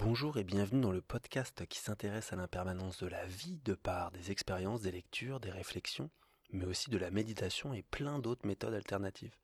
Bonjour 0.00 0.38
et 0.38 0.44
bienvenue 0.44 0.80
dans 0.80 0.92
le 0.92 1.02
podcast 1.02 1.66
qui 1.66 1.80
s'intéresse 1.80 2.32
à 2.32 2.36
l'impermanence 2.36 2.98
de 2.98 3.08
la 3.08 3.26
vie 3.26 3.58
de 3.64 3.74
par 3.74 4.12
des 4.12 4.30
expériences, 4.30 4.82
des 4.82 4.92
lectures, 4.92 5.40
des 5.40 5.50
réflexions, 5.50 6.08
mais 6.52 6.66
aussi 6.66 6.88
de 6.88 6.98
la 6.98 7.10
méditation 7.10 7.74
et 7.74 7.82
plein 7.82 8.20
d'autres 8.20 8.46
méthodes 8.46 8.74
alternatives. 8.74 9.34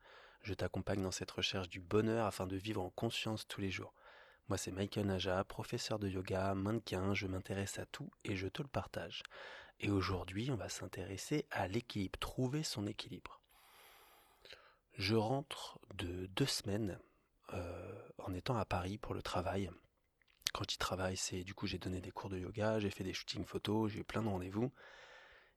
Je 0.43 0.55
t'accompagne 0.55 1.03
dans 1.03 1.11
cette 1.11 1.33
recherche 1.33 1.69
du 1.69 1.81
bonheur 1.81 2.25
afin 2.25 2.47
de 2.47 2.55
vivre 2.55 2.81
en 2.81 2.91
conscience 2.91 3.49
tous 3.49 3.61
les 3.61 3.73
jours. 3.73 3.95
Moi 4.49 4.57
c'est 4.57 4.71
Michael 4.71 5.07
Naja, 5.07 5.43
professeur 5.43 5.99
de 5.99 6.09
yoga, 6.09 6.55
mannequin, 6.55 7.15
je 7.15 7.27
m'intéresse 7.27 7.81
à 7.81 7.87
tout 7.87 8.13
et 8.23 8.37
je 8.37 8.47
te 8.47 8.63
le 8.63 8.69
partage. 8.69 9.25
Et 9.81 9.91
aujourd'hui 9.91 10.53
on 10.53 10.57
va 10.57 10.69
s'intéresser 10.69 11.47
à 11.51 11.67
l'équilibre, 11.67 12.21
trouver 12.21 12.63
son 12.63 12.87
équilibre. 12.87 13.41
Je 14.99 15.17
rentre 15.17 15.81
de 15.95 16.27
deux 16.27 16.47
semaines 16.47 17.01
euh, 17.55 18.09
en 18.19 18.33
étant 18.33 18.57
à 18.57 18.65
Paris 18.65 18.99
pour 18.99 19.15
le 19.15 19.23
travail 19.23 19.69
quand 20.55 20.73
il 20.73 20.79
travaille, 20.79 21.17
c'est 21.17 21.43
du 21.43 21.53
coup 21.53 21.67
j'ai 21.67 21.79
donné 21.79 22.01
des 22.01 22.13
cours 22.13 22.31
de 22.31 22.39
yoga, 22.39 22.79
j'ai 22.79 22.91
fait 22.91 23.05
des 23.05 23.13
shootings 23.13 23.45
photos, 23.45 23.91
j'ai 23.91 24.01
eu 24.01 24.05
plein 24.05 24.23
de 24.23 24.29
rendez-vous. 24.29 24.73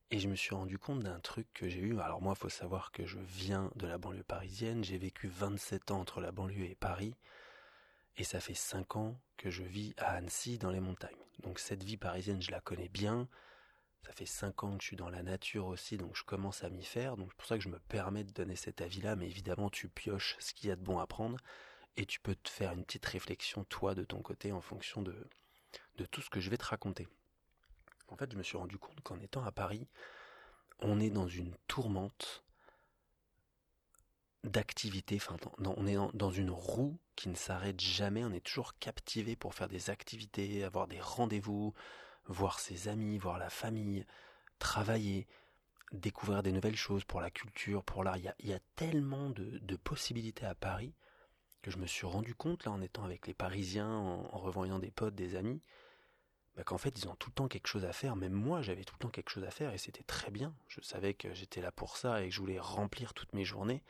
Et 0.10 0.20
je 0.20 0.28
me 0.28 0.36
suis 0.36 0.56
rendu 0.56 0.80
compte 0.80 1.02
d'un 1.02 1.20
truc 1.20 1.48
que 1.54 1.70
j'ai 1.70 1.82
eu. 1.82 2.00
Alors 2.00 2.22
moi, 2.22 2.34
il 2.36 2.40
faut 2.40 2.50
savoir 2.50 2.92
que 2.92 3.06
je 3.06 3.20
viens 3.20 3.72
de 3.76 3.88
la 3.88 3.98
banlieue 3.98 4.24
parisienne. 4.24 4.84
J'ai 4.84 4.98
vécu 4.98 5.28
27 5.28 5.92
ans 5.92 6.00
entre 6.00 6.22
la 6.22 6.32
banlieue 6.32 6.64
et 6.64 6.76
Paris. 6.76 7.14
Et 8.16 8.24
ça 8.24 8.40
fait 8.40 8.54
5 8.54 8.96
ans 8.96 9.20
que 9.36 9.52
je 9.52 9.64
vis 9.64 9.94
à 9.98 10.14
Annecy 10.14 10.58
dans 10.58 10.72
les 10.72 10.80
montagnes. 10.80 11.18
Donc 11.44 11.60
cette 11.60 11.84
vie 11.84 11.98
parisienne, 11.98 12.42
je 12.42 12.52
la 12.52 12.62
connais 12.62 12.90
bien. 12.90 13.28
Ça 14.06 14.14
fait 14.14 14.26
5 14.26 14.64
ans 14.64 14.78
que 14.78 14.82
je 14.82 14.88
suis 14.88 14.96
dans 14.96 15.10
la 15.10 15.22
nature 15.24 15.68
aussi, 15.68 15.98
donc 15.98 16.16
je 16.16 16.24
commence 16.24 16.64
à 16.64 16.70
m'y 16.70 16.86
faire. 16.86 17.18
Donc 17.18 17.28
c'est 17.32 17.38
pour 17.38 17.46
ça 17.46 17.58
que 17.58 17.64
je 17.64 17.70
me 17.70 17.80
permets 17.80 18.24
de 18.24 18.32
donner 18.32 18.56
cet 18.56 18.82
avis-là. 18.82 19.18
Mais 19.18 19.28
évidemment, 19.28 19.70
tu 19.70 19.90
pioches 19.90 20.38
ce 20.40 20.54
qu'il 20.54 20.70
y 20.70 20.72
a 20.72 20.78
de 20.78 20.84
bon 20.84 21.00
à 21.00 21.06
prendre 21.06 21.38
et 21.98 22.06
tu 22.06 22.20
peux 22.20 22.36
te 22.36 22.50
faire 22.50 22.72
une 22.72 22.86
petite 22.86 23.06
réflexion 23.06 23.64
toi 23.66 23.96
de 23.96 24.04
ton 24.04 24.22
côté 24.22 24.52
en 24.52 24.62
fonction 24.62 25.02
de, 25.02 25.16
de 25.98 26.06
tout 26.06 26.22
ce 26.22 26.30
que 26.30 26.40
je 26.40 26.50
vais 26.50 26.58
te 26.58 26.66
raconter. 26.66 27.08
En 28.08 28.16
fait, 28.16 28.32
je 28.32 28.38
me 28.38 28.44
suis 28.44 28.58
rendu 28.58 28.78
compte 28.78 29.02
qu'en 29.02 29.20
étant 29.20 29.44
à 29.44 29.52
Paris, 29.52 29.88
on 30.80 31.00
est 31.00 31.10
dans 31.10 31.28
une 31.28 31.56
tourmente 31.68 32.44
d'activités, 34.44 35.18
enfin, 35.18 35.36
on 35.60 35.88
est 35.88 35.96
dans, 35.96 36.12
dans 36.14 36.32
une 36.32 36.52
roue 36.52 36.98
qui 37.16 37.28
ne 37.28 37.36
s'arrête 37.36 37.82
jamais, 37.82 38.24
on 38.24 38.32
est 38.32 38.46
toujours 38.46 38.78
captivé 38.78 39.36
pour 39.36 39.56
faire 39.56 39.68
des 39.68 39.90
activités, 39.90 40.64
avoir 40.64 40.88
des 40.88 41.02
rendez-vous, 41.02 41.74
voir 42.26 42.60
ses 42.60 42.88
amis, 42.88 43.18
voir 43.18 43.40
la 43.40 43.50
famille, 43.50 44.06
travailler, 44.60 45.28
découvrir 45.92 46.44
des 46.44 46.52
nouvelles 46.52 46.78
choses 46.78 47.04
pour 47.04 47.20
la 47.20 47.32
culture, 47.32 47.84
pour 47.84 48.04
l'art. 48.04 48.18
Il, 48.18 48.48
y 48.48 48.54
a, 48.54 48.60
tellement 48.76 49.32
de, 49.32 49.58
de 49.58 49.76
possibilités 49.76 50.46
à 50.46 50.56
Paris 50.56 50.94
que 51.68 51.74
je 51.74 51.80
me 51.80 51.86
suis 51.86 52.08
rendu 52.08 52.34
compte, 52.34 52.64
là, 52.64 52.72
en 52.72 52.80
étant 52.80 53.04
avec 53.04 53.28
les 53.28 53.34
Parisiens, 53.34 53.90
en, 53.90 54.38
revoyant 54.38 54.80
des 54.80 54.90
potes, 54.90 55.16
des 55.16 55.36
amis, 55.36 55.62
bah, 56.56 56.64
qu'en 56.64 56.78
fait, 56.78 56.98
ils 56.98 57.10
ont 57.10 57.16
tout 57.16 57.30
le 57.30 57.34
temps 57.34 57.50
quelque 57.50 57.68
chose 57.68 57.84
à 57.84 57.92
faire. 57.92 58.16
Même 58.16 58.32
moi, 58.32 58.62
j'avais 58.62 58.86
tout 58.86 58.96
le 58.98 59.00
temps 59.04 59.10
quelque 59.10 59.32
chose 59.32 59.44
à 59.44 59.52
faire 59.52 59.74
et 59.74 59.78
c'était 59.78 60.04
très 60.04 60.32
bien. 60.32 60.56
Je 60.70 60.80
savais 60.80 61.14
que 61.14 61.34
j'étais 61.34 61.60
là 61.60 61.74
pour 61.74 61.98
ça 61.98 62.24
et 62.24 62.30
que 62.30 62.34
je 62.34 62.40
voulais 62.40 62.58
remplir 62.58 63.14
toutes 63.14 63.34
mes 63.34 63.44
journées. 63.44 63.84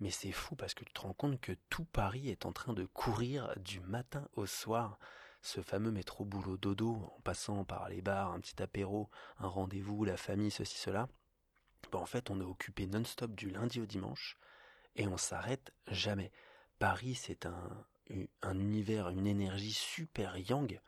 Mais 0.00 0.10
c'est 0.10 0.32
fou 0.32 0.56
parce 0.56 0.74
que 0.74 0.84
tu 0.84 0.92
te 0.92 1.00
rends 1.00 1.12
compte 1.12 1.40
que 1.40 1.52
tout 1.70 1.84
Paris 1.84 2.28
est 2.28 2.44
en 2.44 2.52
train 2.52 2.72
de 2.72 2.86
courir 2.86 3.54
du 3.56 3.78
matin 3.78 4.26
au 4.34 4.46
soir. 4.46 4.98
Ce 5.42 5.60
fameux 5.60 5.92
métro 5.92 6.24
boulot 6.24 6.56
dodo, 6.56 6.96
en 7.16 7.20
passant 7.20 7.64
par 7.64 7.88
les 7.88 8.02
bars, 8.02 8.32
un 8.32 8.40
petit 8.40 8.60
apéro, 8.60 9.10
un 9.38 9.46
rendez-vous, 9.46 10.04
la 10.04 10.16
famille, 10.16 10.50
ceci, 10.50 10.76
cela. 10.76 11.08
Bah, 11.92 12.00
en 12.00 12.06
fait, 12.06 12.30
on 12.30 12.40
est 12.40 12.44
occupé 12.44 12.88
non-stop 12.88 13.32
du 13.36 13.48
lundi 13.48 13.80
au 13.80 13.86
dimanche 13.86 14.36
et 14.96 15.06
on 15.06 15.16
s'arrête 15.16 15.72
jamais. 15.86 16.32
Paris, 16.82 17.14
c'est 17.14 17.46
un, 17.46 17.86
un 18.42 18.58
univers, 18.58 19.08
une 19.08 19.28
énergie 19.28 19.72
super 19.72 20.36
yang. 20.36 20.80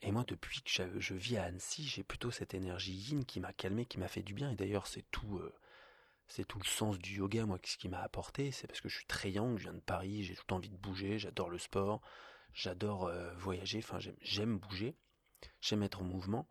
Et 0.00 0.12
moi, 0.12 0.22
depuis 0.24 0.62
que 0.62 0.70
je, 1.00 1.14
vis 1.14 1.36
à 1.38 1.42
Annecy, 1.42 1.82
j'ai 1.88 2.04
plutôt 2.04 2.30
cette 2.30 2.54
énergie 2.54 2.92
yin 2.92 3.24
qui 3.24 3.40
m'a 3.40 3.52
calmé, 3.52 3.84
qui 3.84 3.98
m'a 3.98 4.06
fait 4.06 4.22
du 4.22 4.32
bien. 4.32 4.48
Et 4.52 4.54
d'ailleurs, 4.54 4.86
c'est 4.86 5.04
tout, 5.10 5.38
euh, 5.38 5.52
c'est 6.28 6.46
tout 6.46 6.60
le 6.60 6.68
sens 6.68 7.00
du 7.00 7.16
yoga, 7.16 7.46
moi, 7.46 7.58
ce 7.64 7.76
qui 7.76 7.88
m'a 7.88 8.00
apporté. 8.00 8.52
C'est 8.52 8.68
parce 8.68 8.80
que 8.80 8.88
je 8.88 8.94
suis 8.94 9.06
très 9.06 9.32
yang, 9.32 9.58
je 9.58 9.64
viens 9.64 9.74
de 9.74 9.80
Paris, 9.80 10.22
j'ai 10.22 10.36
tout 10.36 10.54
envie 10.54 10.70
de 10.70 10.76
bouger, 10.76 11.18
j'adore 11.18 11.50
le 11.50 11.58
sport, 11.58 12.00
j'adore 12.54 13.08
euh, 13.08 13.34
voyager, 13.38 13.78
enfin, 13.78 13.98
j'aime 14.20 14.56
bouger, 14.56 14.94
j'aime 15.60 15.82
être 15.82 16.00
en 16.00 16.04
mouvement. 16.04 16.48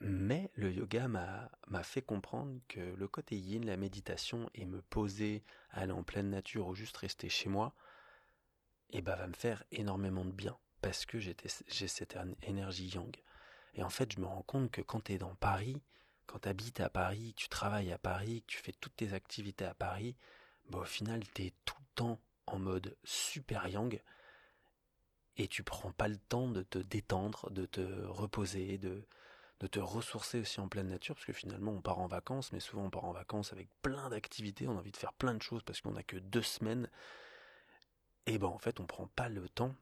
Mais 0.00 0.50
le 0.54 0.72
yoga 0.72 1.08
m'a 1.08 1.82
fait 1.82 2.02
comprendre 2.02 2.60
que 2.68 2.80
le 2.80 3.08
côté 3.08 3.36
yin, 3.36 3.64
la 3.64 3.76
méditation 3.76 4.50
et 4.54 4.66
me 4.66 4.82
poser, 4.82 5.42
aller 5.70 5.92
en 5.92 6.02
pleine 6.02 6.30
nature 6.30 6.66
ou 6.66 6.74
juste 6.74 6.96
rester 6.96 7.28
chez 7.28 7.48
moi, 7.48 7.74
eh 8.90 9.02
ben, 9.02 9.16
va 9.16 9.26
me 9.26 9.34
faire 9.34 9.64
énormément 9.70 10.24
de 10.24 10.32
bien 10.32 10.56
parce 10.82 11.06
que 11.06 11.18
j'ai 11.18 11.88
cette 11.88 12.18
énergie 12.42 12.88
yang. 12.88 13.16
Et 13.74 13.82
en 13.82 13.88
fait, 13.88 14.12
je 14.12 14.20
me 14.20 14.26
rends 14.26 14.42
compte 14.42 14.70
que 14.70 14.82
quand 14.82 15.04
tu 15.04 15.12
es 15.12 15.18
dans 15.18 15.34
Paris, 15.34 15.80
quand 16.26 16.40
tu 16.40 16.48
habites 16.48 16.80
à 16.80 16.90
Paris, 16.90 17.34
tu 17.36 17.48
travailles 17.48 17.92
à 17.92 17.98
Paris, 17.98 18.44
tu 18.46 18.58
fais 18.58 18.72
toutes 18.72 18.96
tes 18.96 19.14
activités 19.14 19.64
à 19.64 19.74
Paris, 19.74 20.16
bah, 20.68 20.80
au 20.80 20.84
final, 20.84 21.22
tu 21.34 21.46
es 21.46 21.52
tout 21.64 21.76
le 21.78 21.94
temps 21.94 22.20
en 22.46 22.58
mode 22.58 22.96
super 23.04 23.66
yang 23.68 24.00
et 25.36 25.48
tu 25.48 25.62
prends 25.62 25.92
pas 25.92 26.08
le 26.08 26.18
temps 26.18 26.48
de 26.48 26.62
te 26.62 26.78
détendre, 26.78 27.50
de 27.50 27.66
te 27.66 27.80
reposer, 28.06 28.78
de, 28.78 29.06
de 29.60 29.66
te 29.66 29.78
ressourcer 29.78 30.40
aussi 30.40 30.60
en 30.60 30.68
pleine 30.68 30.88
nature, 30.88 31.14
parce 31.14 31.26
que 31.26 31.32
finalement 31.32 31.72
on 31.72 31.80
part 31.80 31.98
en 31.98 32.06
vacances, 32.06 32.52
mais 32.52 32.60
souvent 32.60 32.84
on 32.84 32.90
part 32.90 33.04
en 33.04 33.12
vacances 33.12 33.52
avec 33.52 33.68
plein 33.82 34.10
d'activités, 34.10 34.66
on 34.66 34.76
a 34.76 34.80
envie 34.80 34.92
de 34.92 34.96
faire 34.96 35.12
plein 35.12 35.34
de 35.34 35.42
choses 35.42 35.62
parce 35.62 35.80
qu'on 35.80 35.92
n'a 35.92 36.02
que 36.02 36.16
deux 36.16 36.42
semaines, 36.42 36.90
et 38.26 38.38
ben 38.38 38.48
en 38.48 38.58
fait 38.58 38.80
on 38.80 38.86
prend 38.86 39.06
pas 39.06 39.28
le 39.28 39.48
temps 39.48 39.74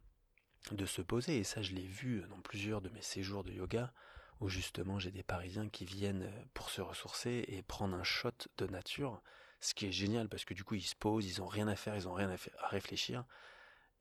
de 0.70 0.86
se 0.86 1.02
poser, 1.02 1.38
et 1.38 1.44
ça 1.44 1.62
je 1.62 1.72
l'ai 1.72 1.86
vu 1.86 2.22
dans 2.28 2.40
plusieurs 2.40 2.80
de 2.80 2.90
mes 2.90 3.02
séjours 3.02 3.44
de 3.44 3.52
yoga, 3.52 3.92
où 4.40 4.48
justement 4.48 4.98
j'ai 4.98 5.10
des 5.10 5.22
Parisiens 5.22 5.68
qui 5.68 5.84
viennent 5.84 6.30
pour 6.52 6.68
se 6.68 6.80
ressourcer 6.80 7.44
et 7.48 7.62
prendre 7.62 7.96
un 7.96 8.04
shot 8.04 8.30
de 8.58 8.66
nature, 8.66 9.22
ce 9.60 9.74
qui 9.74 9.86
est 9.86 9.92
génial 9.92 10.28
parce 10.28 10.44
que 10.44 10.54
du 10.54 10.64
coup 10.64 10.74
ils 10.74 10.82
se 10.82 10.96
posent, 10.96 11.26
ils 11.26 11.40
ont 11.40 11.46
rien 11.46 11.68
à 11.68 11.76
faire, 11.76 11.96
ils 11.96 12.08
ont 12.08 12.14
rien 12.14 12.30
à 12.30 12.68
réfléchir, 12.68 13.24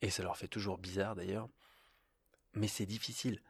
et 0.01 0.09
ça 0.09 0.23
leur 0.23 0.35
fait 0.35 0.47
toujours 0.47 0.77
bizarre 0.77 1.15
d'ailleurs, 1.15 1.47
mais 2.53 2.67
c'est 2.67 2.85
difficile. 2.85 3.41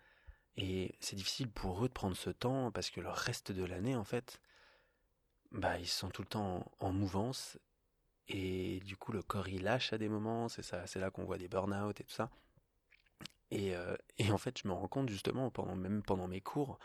Et 0.58 0.96
c'est 1.00 1.16
difficile 1.16 1.50
pour 1.50 1.84
eux 1.84 1.88
de 1.88 1.94
prendre 1.94 2.16
ce 2.16 2.30
temps 2.30 2.72
parce 2.72 2.90
que 2.90 3.02
le 3.02 3.10
reste 3.10 3.52
de 3.52 3.64
l'année, 3.64 3.96
en 3.96 4.04
fait, 4.04 4.42
bah, 5.52 5.78
ils 5.80 5.88
sont 5.88 6.10
tout 6.10 6.22
le 6.22 6.28
temps 6.28 6.72
en, 6.80 6.92
mouvance 6.92 7.58
et 8.28 8.80
du 8.82 8.98
coup, 8.98 9.12
le 9.12 9.22
corps 9.22 9.48
il 9.48 9.64
lâche 9.64 9.94
à 9.94 9.98
des 9.98 10.10
moments. 10.10 10.50
C'est 10.50 10.64
ça, 10.64 10.86
c'est 10.88 11.00
là 11.00 11.10
qu'on 11.12 11.26
voit 11.26 11.38
des 11.38 11.48
burn-out 11.48 12.00
et 12.00 12.04
tout 12.04 12.14
ça. 12.14 12.30
Et, 13.50 13.76
euh, 13.76 13.96
et 14.18 14.32
en 14.32 14.38
fait, 14.38 14.60
je 14.62 14.68
me 14.68 14.74
rends 14.74 14.88
compte 14.88 15.10
justement 15.10 15.50
pendant 15.52 15.76
même 15.76 16.04
pendant 16.04 16.28
mes 16.28 16.42
cours 16.42 16.80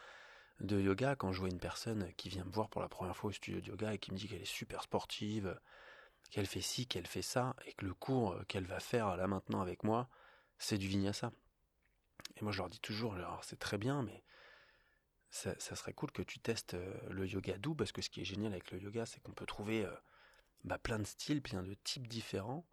de 0.61 0.81
yoga, 0.81 1.17
quand 1.17 1.33
je 1.33 1.41
vois 1.41 1.49
une 1.49 1.61
personne 1.61 2.13
qui 2.17 2.29
vient 2.29 2.45
me 2.45 2.51
voir 2.51 2.69
pour 2.69 2.81
la 2.81 2.89
première 2.89 3.17
fois 3.17 3.31
au 3.31 3.33
studio 3.33 3.61
de 3.61 3.69
yoga 3.69 3.95
et 3.95 3.99
qui 3.99 4.13
me 4.13 4.17
dit 4.17 4.27
qu'elle 4.29 4.43
est 4.43 4.45
super 4.45 4.83
sportive, 4.83 5.59
qu'elle 6.31 6.47
fait 6.47 6.61
ci, 6.61 6.87
qu'elle 6.87 7.07
fait 7.07 7.23
ça, 7.23 7.55
et 7.67 7.73
que 7.75 7.85
le 7.85 7.95
cours 7.95 8.37
qu'elle 8.49 8.65
va 8.65 8.81
faire 8.81 9.17
là 9.17 9.27
maintenant 9.27 9.61
avec 9.61 9.85
moi, 9.85 10.09
c'est 10.59 10.79
du 10.79 10.89
vinyasa. 10.89 11.33
Et 12.37 12.43
moi, 12.43 12.53
je 12.53 12.59
leur 12.59 12.69
dis 12.69 12.81
toujours, 12.81 13.15
alors 13.15 13.45
c'est 13.45 13.59
très 13.59 13.79
bien, 13.79 14.03
mais 14.03 14.23
ça, 15.31 15.55
serait 15.59 15.93
cool 15.93 16.11
que 16.13 16.23
tu 16.23 16.39
testes 16.39 16.75
euh, 16.75 16.95
le 17.11 17.27
yoga 17.27 17.59
doux, 17.59 17.75
parce 17.75 17.93
que 17.93 18.03
ce 18.03 18.11
qui 18.11 18.21
est 18.21 18.25
génial 18.25 18.53
avec 18.53 18.71
le 18.71 18.81
yoga, 18.81 19.07
c'est 19.07 19.21
qu'on 19.21 19.33
peut 19.33 19.47
trouver 19.47 19.85
euh, 19.85 19.95
bah, 20.65 20.79
plein 20.79 20.99
de 20.99 21.05
styles, 21.05 21.43
plein 21.43 21.63
de 21.63 21.75
types 21.85 22.07
différents, 22.09 22.67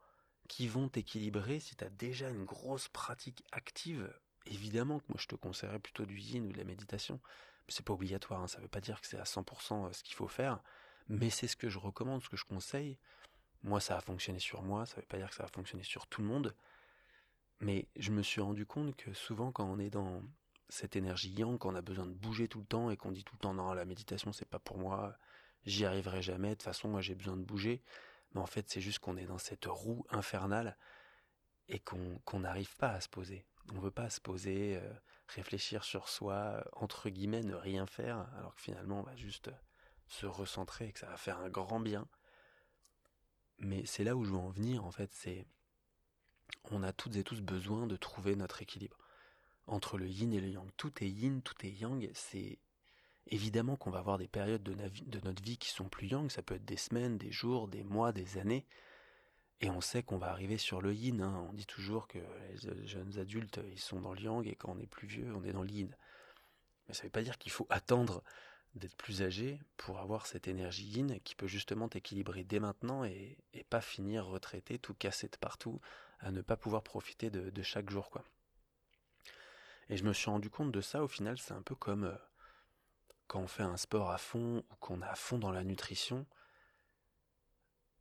qui 0.47 0.67
vont 0.67 0.89
t'équilibrer 0.89 1.59
si 1.59 1.75
tu 1.75 1.83
as 1.83 1.89
déjà 1.89 2.29
une 2.29 2.45
grosse 2.45 2.87
pratique 2.89 3.43
active. 3.51 4.13
Évidemment 4.45 4.99
que 4.99 5.05
moi, 5.09 5.17
je 5.19 5.27
te 5.27 5.35
conseillerais 5.35 5.79
plutôt 5.79 6.05
du 6.05 6.17
yin 6.17 6.45
ou 6.45 6.51
de 6.51 6.57
la 6.57 6.63
méditation. 6.63 7.19
C'est 7.69 7.85
pas 7.85 7.93
obligatoire, 7.93 8.41
hein, 8.41 8.47
ça 8.47 8.59
veut 8.59 8.67
pas 8.67 8.81
dire 8.81 8.99
que 8.99 9.07
c'est 9.07 9.19
à 9.19 9.23
100% 9.23 9.87
euh, 9.87 9.93
ce 9.93 10.03
qu'il 10.03 10.15
faut 10.15 10.27
faire, 10.27 10.61
mais 11.07 11.29
c'est 11.29 11.47
ce 11.47 11.55
que 11.55 11.69
je 11.69 11.79
recommande, 11.79 12.21
ce 12.21 12.29
que 12.29 12.37
je 12.37 12.45
conseille. 12.45 12.97
Moi, 13.63 13.79
ça 13.79 13.97
a 13.97 14.01
fonctionné 14.01 14.39
sur 14.39 14.61
moi, 14.61 14.85
ça 14.85 14.97
veut 14.97 15.07
pas 15.07 15.17
dire 15.17 15.29
que 15.29 15.35
ça 15.35 15.43
va 15.43 15.49
fonctionner 15.49 15.83
sur 15.83 16.07
tout 16.07 16.21
le 16.21 16.27
monde, 16.27 16.53
mais 17.63 17.87
je 17.95 18.11
me 18.11 18.21
suis 18.21 18.41
rendu 18.41 18.65
compte 18.65 18.95
que 18.95 19.13
souvent 19.13 19.51
quand 19.51 19.65
on 19.65 19.79
est 19.79 19.89
dans 19.89 20.21
cette 20.69 20.95
énergie 20.95 21.31
yang, 21.31 21.57
quand 21.57 21.71
on 21.71 21.75
a 21.75 21.81
besoin 21.81 22.05
de 22.05 22.13
bouger 22.13 22.47
tout 22.47 22.59
le 22.59 22.65
temps 22.65 22.89
et 22.89 22.97
qu'on 22.97 23.11
dit 23.11 23.23
tout 23.23 23.35
le 23.35 23.39
temps 23.39 23.53
non, 23.53 23.73
la 23.73 23.85
méditation 23.85 24.33
c'est 24.33 24.47
pas 24.47 24.59
pour 24.59 24.77
moi, 24.77 25.17
j'y 25.65 25.85
arriverai 25.85 26.21
jamais, 26.21 26.49
de 26.49 26.53
toute 26.55 26.63
façon 26.63 26.89
moi 26.89 27.01
j'ai 27.01 27.15
besoin 27.15 27.37
de 27.37 27.43
bouger, 27.43 27.81
mais 28.33 28.41
en 28.41 28.45
fait 28.45 28.69
c'est 28.69 28.81
juste 28.81 28.99
qu'on 28.99 29.17
est 29.17 29.25
dans 29.25 29.37
cette 29.37 29.65
roue 29.65 30.05
infernale 30.09 30.77
et 31.69 31.79
qu'on 31.79 32.39
n'arrive 32.39 32.75
pas 32.75 32.89
à 32.89 33.01
se 33.01 33.07
poser. 33.07 33.45
On 33.73 33.79
veut 33.79 33.91
pas 33.91 34.09
se 34.09 34.19
poser, 34.19 34.75
euh, 34.75 34.93
réfléchir 35.29 35.85
sur 35.85 36.09
soi, 36.09 36.65
entre 36.73 37.09
guillemets, 37.09 37.43
ne 37.43 37.55
rien 37.55 37.85
faire, 37.85 38.27
alors 38.37 38.55
que 38.55 38.61
finalement 38.61 38.99
on 38.99 39.03
va 39.03 39.15
juste 39.15 39.49
se 40.07 40.25
recentrer 40.25 40.87
et 40.87 40.91
que 40.91 40.99
ça 40.99 41.07
va 41.07 41.15
faire 41.15 41.39
un 41.39 41.49
grand 41.49 41.79
bien. 41.79 42.07
Mais 43.59 43.85
c'est 43.85 44.03
là 44.03 44.17
où 44.17 44.25
je 44.25 44.31
veux 44.31 44.37
en 44.37 44.49
venir 44.49 44.83
en 44.83 44.91
fait, 44.91 45.13
c'est 45.13 45.47
on 46.71 46.83
a 46.83 46.93
toutes 46.93 47.15
et 47.15 47.23
tous 47.23 47.41
besoin 47.41 47.87
de 47.87 47.95
trouver 47.95 48.35
notre 48.35 48.61
équilibre. 48.61 48.97
Entre 49.67 49.97
le 49.97 50.07
yin 50.07 50.33
et 50.33 50.41
le 50.41 50.49
yang. 50.49 50.69
Tout 50.77 51.03
est 51.03 51.09
yin, 51.09 51.41
tout 51.41 51.55
est 51.65 51.71
yang. 51.71 52.09
C'est 52.13 52.59
évidemment 53.27 53.75
qu'on 53.75 53.91
va 53.91 53.99
avoir 53.99 54.17
des 54.17 54.27
périodes 54.27 54.63
de, 54.63 55.19
notre 55.23 55.43
vie 55.43 55.57
qui 55.57 55.69
sont 55.69 55.87
plus 55.87 56.07
yang. 56.07 56.29
Ça 56.29 56.41
peut 56.41 56.55
être 56.55 56.65
des 56.65 56.77
semaines, 56.77 57.17
des 57.17 57.31
jours, 57.31 57.67
des 57.67 57.83
mois, 57.83 58.11
des 58.11 58.37
années. 58.37 58.65
Et 59.61 59.69
on 59.69 59.79
sait 59.79 60.03
qu'on 60.03 60.17
va 60.17 60.29
arriver 60.29 60.57
sur 60.57 60.81
le 60.81 60.93
yin. 60.93 61.21
Hein. 61.21 61.47
On 61.49 61.53
dit 61.53 61.65
toujours 61.65 62.07
que 62.07 62.19
les 62.19 62.87
jeunes 62.87 63.17
adultes, 63.17 63.61
ils 63.71 63.79
sont 63.79 64.01
dans 64.01 64.13
le 64.13 64.21
yang 64.21 64.45
et 64.45 64.55
quand 64.55 64.75
on 64.75 64.79
est 64.79 64.87
plus 64.87 65.07
vieux, 65.07 65.33
on 65.35 65.43
est 65.45 65.53
dans 65.53 65.63
le 65.63 65.69
yin. 65.69 65.95
Mais 66.87 66.93
ça 66.93 67.03
ne 67.03 67.07
veut 67.07 67.11
pas 67.11 67.21
dire 67.21 67.37
qu'il 67.37 67.51
faut 67.51 67.67
attendre 67.69 68.23
d'être 68.75 68.95
plus 68.95 69.21
âgé 69.21 69.59
pour 69.77 69.99
avoir 69.99 70.25
cette 70.25 70.47
énergie 70.47 70.85
yin 70.85 71.19
qui 71.23 71.35
peut 71.35 71.47
justement 71.47 71.89
t'équilibrer 71.89 72.43
dès 72.43 72.59
maintenant 72.59 73.03
et, 73.03 73.37
pas 73.69 73.81
finir 73.81 74.25
retraité, 74.25 74.77
tout 74.79 74.93
cassé 74.93 75.27
de 75.27 75.37
partout, 75.37 75.79
à 76.19 76.31
ne 76.31 76.41
pas 76.41 76.57
pouvoir 76.57 76.83
profiter 76.83 77.29
de, 77.29 77.63
chaque 77.63 77.89
jour. 77.89 78.09
quoi. 78.09 78.23
Et 79.89 79.97
je 79.97 80.03
me 80.03 80.13
suis 80.13 80.29
rendu 80.29 80.49
compte 80.49 80.71
de 80.71 80.81
ça, 80.81 81.03
au 81.03 81.07
final, 81.07 81.37
c'est 81.37 81.53
un 81.53 81.61
peu 81.61 81.75
comme 81.75 82.05
euh, 82.05 82.15
quand 83.27 83.39
on 83.39 83.47
fait 83.47 83.63
un 83.63 83.77
sport 83.77 84.11
à 84.11 84.17
fond 84.17 84.63
ou 84.71 84.75
qu'on 84.75 85.01
est 85.01 85.05
à 85.07 85.15
fond 85.15 85.37
dans 85.37 85.51
la 85.51 85.63
nutrition. 85.63 86.25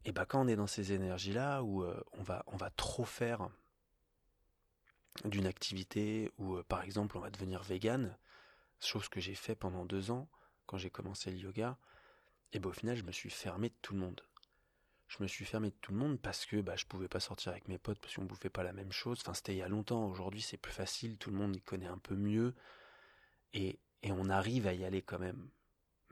Et 0.04 0.12
bah 0.12 0.26
quand 0.26 0.40
on 0.44 0.48
est 0.48 0.56
dans 0.56 0.66
ces 0.66 0.92
énergies-là, 0.92 1.62
où 1.62 1.82
euh, 1.82 2.02
on, 2.12 2.22
va, 2.22 2.44
on 2.48 2.56
va 2.56 2.70
trop 2.70 3.04
faire 3.04 3.48
d'une 5.24 5.46
activité, 5.46 6.30
ou 6.38 6.56
euh, 6.56 6.64
par 6.64 6.82
exemple 6.82 7.16
on 7.16 7.20
va 7.20 7.30
devenir 7.30 7.62
vegan, 7.62 8.16
chose 8.80 9.08
que 9.08 9.20
j'ai 9.20 9.34
fait 9.34 9.54
pendant 9.54 9.84
deux 9.84 10.10
ans 10.10 10.28
quand 10.72 10.78
j'ai 10.78 10.88
commencé 10.88 11.30
le 11.30 11.36
yoga, 11.36 11.76
et 12.54 12.58
bah, 12.58 12.70
au 12.70 12.72
final 12.72 12.96
je 12.96 13.04
me 13.04 13.12
suis 13.12 13.28
fermé 13.28 13.68
de 13.68 13.74
tout 13.82 13.92
le 13.92 14.00
monde. 14.00 14.22
Je 15.06 15.22
me 15.22 15.28
suis 15.28 15.44
fermé 15.44 15.68
de 15.68 15.76
tout 15.82 15.92
le 15.92 15.98
monde 15.98 16.18
parce 16.18 16.46
que 16.46 16.62
bah, 16.62 16.76
je 16.76 16.86
pouvais 16.86 17.08
pas 17.08 17.20
sortir 17.20 17.52
avec 17.52 17.68
mes 17.68 17.76
potes 17.76 17.98
parce 17.98 18.16
qu'on 18.16 18.24
bouffait 18.24 18.48
pas 18.48 18.62
la 18.62 18.72
même 18.72 18.90
chose. 18.90 19.18
Enfin, 19.20 19.34
c'était 19.34 19.52
il 19.52 19.58
y 19.58 19.62
a 19.62 19.68
longtemps. 19.68 20.06
Aujourd'hui, 20.06 20.40
c'est 20.40 20.56
plus 20.56 20.72
facile. 20.72 21.18
Tout 21.18 21.28
le 21.28 21.36
monde 21.36 21.54
y 21.54 21.60
connaît 21.60 21.86
un 21.86 21.98
peu 21.98 22.14
mieux. 22.14 22.54
Et, 23.52 23.78
et 24.02 24.10
on 24.10 24.30
arrive 24.30 24.66
à 24.66 24.72
y 24.72 24.86
aller 24.86 25.02
quand 25.02 25.18
même. 25.18 25.50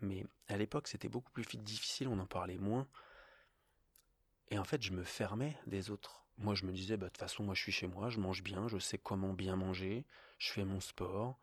Mais 0.03 0.27
à 0.49 0.59
l'époque, 0.59 0.87
c'était 0.87 1.09
beaucoup 1.09 1.31
plus 1.31 1.47
difficile. 1.57 2.09
On 2.09 2.19
en 2.19 2.27
parlait 2.27 2.59
moins. 2.59 2.87
Et 4.51 4.59
en 4.59 4.65
fait, 4.65 4.83
je 4.83 4.93
me 4.93 5.03
fermais 5.03 5.57
des 5.67 5.89
autres. 5.89 6.27
Moi, 6.37 6.55
je 6.55 6.67
me 6.67 6.73
disais, 6.73 6.99
bah, 6.99 7.07
de 7.07 7.13
toute 7.13 7.21
façon, 7.21 7.43
moi, 7.43 7.55
je 7.55 7.63
suis 7.63 7.73
chez 7.73 7.87
moi, 7.87 8.11
je 8.11 8.21
mange 8.21 8.43
bien, 8.43 8.69
je 8.69 8.77
sais 8.77 8.99
comment 8.99 9.33
bien 9.33 9.57
manger, 9.57 10.05
je 10.37 10.51
fais 10.53 10.67
mon 10.67 10.81
sport, 10.81 11.39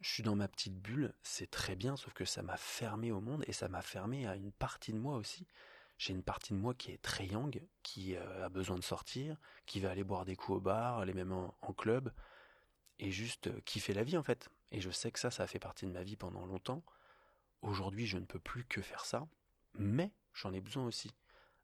je 0.00 0.10
suis 0.10 0.22
dans 0.22 0.36
ma 0.36 0.48
petite 0.48 0.76
bulle, 0.76 1.12
c'est 1.22 1.50
très 1.50 1.74
bien, 1.74 1.96
sauf 1.96 2.12
que 2.12 2.24
ça 2.24 2.42
m'a 2.42 2.56
fermé 2.56 3.10
au 3.10 3.20
monde 3.20 3.44
et 3.46 3.52
ça 3.52 3.68
m'a 3.68 3.82
fermé 3.82 4.26
à 4.26 4.36
une 4.36 4.52
partie 4.52 4.92
de 4.92 4.98
moi 4.98 5.16
aussi. 5.16 5.46
J'ai 5.98 6.12
une 6.12 6.22
partie 6.22 6.52
de 6.52 6.58
moi 6.58 6.74
qui 6.74 6.92
est 6.92 7.02
très 7.02 7.26
young, 7.26 7.60
qui 7.82 8.14
euh, 8.14 8.46
a 8.46 8.48
besoin 8.48 8.76
de 8.76 8.84
sortir, 8.84 9.36
qui 9.66 9.80
va 9.80 9.90
aller 9.90 10.04
boire 10.04 10.24
des 10.24 10.36
coups 10.36 10.58
au 10.58 10.60
bar, 10.60 10.98
aller 10.98 11.14
même 11.14 11.32
en, 11.32 11.72
club, 11.72 12.12
et 13.00 13.10
juste 13.10 13.48
euh, 13.48 13.60
kiffer 13.64 13.92
la 13.92 14.04
vie 14.04 14.16
en 14.16 14.22
fait. 14.22 14.48
Et 14.70 14.80
je 14.80 14.90
sais 14.90 15.10
que 15.10 15.18
ça, 15.18 15.32
ça 15.32 15.42
a 15.42 15.46
fait 15.48 15.58
partie 15.58 15.86
de 15.86 15.90
ma 15.90 16.04
vie 16.04 16.16
pendant 16.16 16.46
longtemps. 16.46 16.84
Aujourd'hui, 17.62 18.06
je 18.06 18.18
ne 18.18 18.24
peux 18.24 18.38
plus 18.38 18.64
que 18.64 18.80
faire 18.80 19.04
ça, 19.04 19.26
mais 19.74 20.12
j'en 20.34 20.52
ai 20.52 20.60
besoin 20.60 20.84
aussi. 20.84 21.10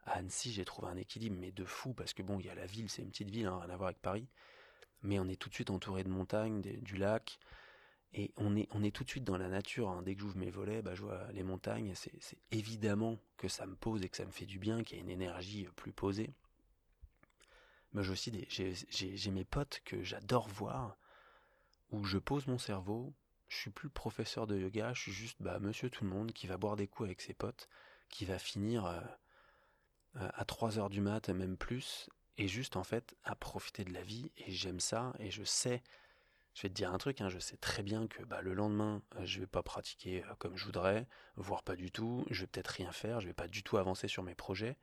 À 0.04 0.14
Annecy, 0.14 0.52
j'ai 0.52 0.64
trouvé 0.64 0.88
un 0.88 0.96
équilibre, 0.96 1.36
mais 1.38 1.52
de 1.52 1.64
fou, 1.64 1.94
parce 1.94 2.12
que 2.12 2.22
bon, 2.22 2.40
il 2.40 2.46
y 2.46 2.50
a 2.50 2.54
la 2.56 2.66
ville, 2.66 2.90
c'est 2.90 3.02
une 3.02 3.10
petite 3.10 3.30
ville, 3.30 3.46
hein, 3.46 3.60
rien 3.60 3.70
à 3.70 3.76
voir 3.76 3.88
avec 3.88 4.02
Paris, 4.02 4.26
mais 5.02 5.20
on 5.20 5.28
est 5.28 5.36
tout 5.36 5.48
de 5.48 5.54
suite 5.54 5.70
entouré 5.70 6.02
de 6.02 6.08
montagnes, 6.08 6.60
du 6.60 6.96
lac, 6.96 7.38
et 8.14 8.32
on 8.36 8.56
est, 8.56 8.68
on 8.70 8.84
est 8.84 8.92
tout 8.94 9.02
de 9.02 9.10
suite 9.10 9.24
dans 9.24 9.36
la 9.36 9.48
nature. 9.48 9.90
Hein. 9.90 10.02
Dès 10.02 10.14
que 10.14 10.20
j'ouvre 10.20 10.36
mes 10.36 10.50
volets, 10.50 10.82
bah, 10.82 10.94
je 10.94 11.02
vois 11.02 11.30
les 11.32 11.42
montagnes. 11.42 11.92
C'est 11.94 12.38
évidemment 12.52 13.18
que 13.36 13.48
ça 13.48 13.66
me 13.66 13.74
pose 13.74 14.02
et 14.02 14.08
que 14.08 14.16
ça 14.16 14.24
me 14.24 14.30
fait 14.30 14.46
du 14.46 14.60
bien, 14.60 14.84
qu'il 14.84 14.96
y 14.96 15.00
a 15.00 15.02
une 15.02 15.10
énergie 15.10 15.66
plus 15.74 15.92
posée. 15.92 16.32
Mais 17.92 18.04
j'ai 18.04 18.12
aussi 18.12 18.32
j'ai 18.88 19.30
mes 19.30 19.44
potes 19.44 19.80
que 19.84 20.02
j'adore 20.02 20.48
voir, 20.48 20.96
où 21.90 22.04
je 22.04 22.18
pose 22.18 22.46
mon 22.46 22.58
cerveau. 22.58 23.12
Je 23.48 23.56
suis 23.56 23.70
plus 23.70 23.88
professeur 23.88 24.46
de 24.46 24.58
yoga, 24.58 24.92
je 24.94 25.02
suis 25.02 25.12
juste 25.12 25.36
bah, 25.40 25.58
monsieur 25.58 25.90
tout 25.90 26.04
le 26.04 26.10
monde 26.10 26.32
qui 26.32 26.46
va 26.46 26.56
boire 26.56 26.76
des 26.76 26.86
coups 26.86 27.08
avec 27.08 27.20
ses 27.20 27.34
potes, 27.34 27.68
qui 28.08 28.24
va 28.24 28.38
finir 28.38 28.86
euh, 28.86 29.00
à 30.14 30.44
3 30.44 30.78
heures 30.78 30.90
du 30.90 31.00
mat, 31.00 31.28
même 31.28 31.56
plus, 31.56 32.08
et 32.36 32.48
juste 32.48 32.76
en 32.76 32.84
fait 32.84 33.16
à 33.24 33.34
profiter 33.34 33.84
de 33.84 33.92
la 33.92 34.02
vie. 34.02 34.30
Et 34.36 34.52
j'aime 34.52 34.80
ça, 34.80 35.14
et 35.18 35.30
je 35.30 35.44
sais 35.44 35.82
je 36.54 36.62
vais 36.62 36.68
te 36.68 36.74
dire 36.74 36.92
un 36.92 36.98
truc, 36.98 37.20
hein, 37.20 37.28
je 37.28 37.38
sais 37.38 37.56
très 37.56 37.82
bien 37.82 38.06
que 38.06 38.22
bah, 38.22 38.40
le 38.40 38.54
lendemain, 38.54 39.02
euh, 39.16 39.26
je 39.26 39.40
vais 39.40 39.46
pas 39.46 39.62
pratiquer 39.62 40.24
euh, 40.24 40.34
comme 40.38 40.56
je 40.56 40.64
voudrais, 40.64 41.06
voire 41.36 41.64
pas 41.64 41.74
du 41.74 41.90
tout, 41.90 42.24
je 42.30 42.42
vais 42.42 42.46
peut-être 42.46 42.68
rien 42.68 42.92
faire, 42.92 43.20
je 43.20 43.26
vais 43.26 43.34
pas 43.34 43.48
du 43.48 43.64
tout 43.64 43.76
avancer 43.76 44.06
sur 44.06 44.22
mes 44.22 44.36
projets. 44.36 44.76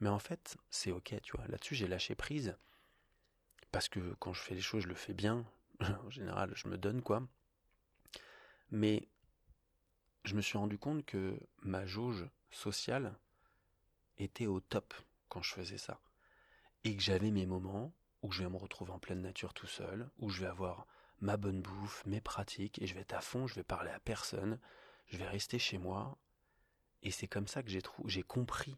Mais 0.00 0.08
en 0.08 0.18
fait, 0.18 0.56
c'est 0.70 0.90
ok, 0.90 1.14
tu 1.22 1.36
vois. 1.36 1.46
Là-dessus, 1.46 1.76
j'ai 1.76 1.86
lâché 1.86 2.16
prise. 2.16 2.56
Parce 3.70 3.88
que 3.88 4.14
quand 4.18 4.32
je 4.32 4.40
fais 4.40 4.54
les 4.54 4.60
choses, 4.60 4.82
je 4.82 4.88
le 4.88 4.94
fais 4.94 5.14
bien. 5.14 5.44
en 6.04 6.10
général, 6.10 6.52
je 6.56 6.68
me 6.68 6.76
donne, 6.76 7.00
quoi. 7.00 7.22
Mais 8.70 9.08
je 10.24 10.34
me 10.34 10.40
suis 10.40 10.58
rendu 10.58 10.78
compte 10.78 11.04
que 11.04 11.38
ma 11.62 11.86
jauge 11.86 12.28
sociale 12.50 13.14
était 14.18 14.46
au 14.46 14.58
top 14.60 14.94
quand 15.28 15.42
je 15.42 15.54
faisais 15.54 15.78
ça. 15.78 16.00
Et 16.82 16.96
que 16.96 17.02
j'avais 17.02 17.30
mes 17.30 17.46
moments 17.46 17.92
où 18.22 18.32
je 18.32 18.42
vais 18.42 18.50
me 18.50 18.56
retrouver 18.56 18.90
en 18.90 18.98
pleine 18.98 19.22
nature 19.22 19.54
tout 19.54 19.66
seul, 19.66 20.10
où 20.18 20.28
je 20.28 20.40
vais 20.40 20.48
avoir 20.48 20.86
ma 21.24 21.38
bonne 21.38 21.62
bouffe, 21.62 22.04
mes 22.04 22.20
pratiques, 22.20 22.80
et 22.82 22.86
je 22.86 22.92
vais 22.92 23.00
être 23.00 23.14
à 23.14 23.22
fond, 23.22 23.46
je 23.46 23.54
vais 23.54 23.64
parler 23.64 23.90
à 23.90 23.98
personne, 23.98 24.58
je 25.06 25.16
vais 25.16 25.26
rester 25.26 25.58
chez 25.58 25.78
moi. 25.78 26.18
Et 27.02 27.10
c'est 27.10 27.28
comme 27.28 27.48
ça 27.48 27.62
que 27.62 27.70
j'ai, 27.70 28.22
compris 28.22 28.76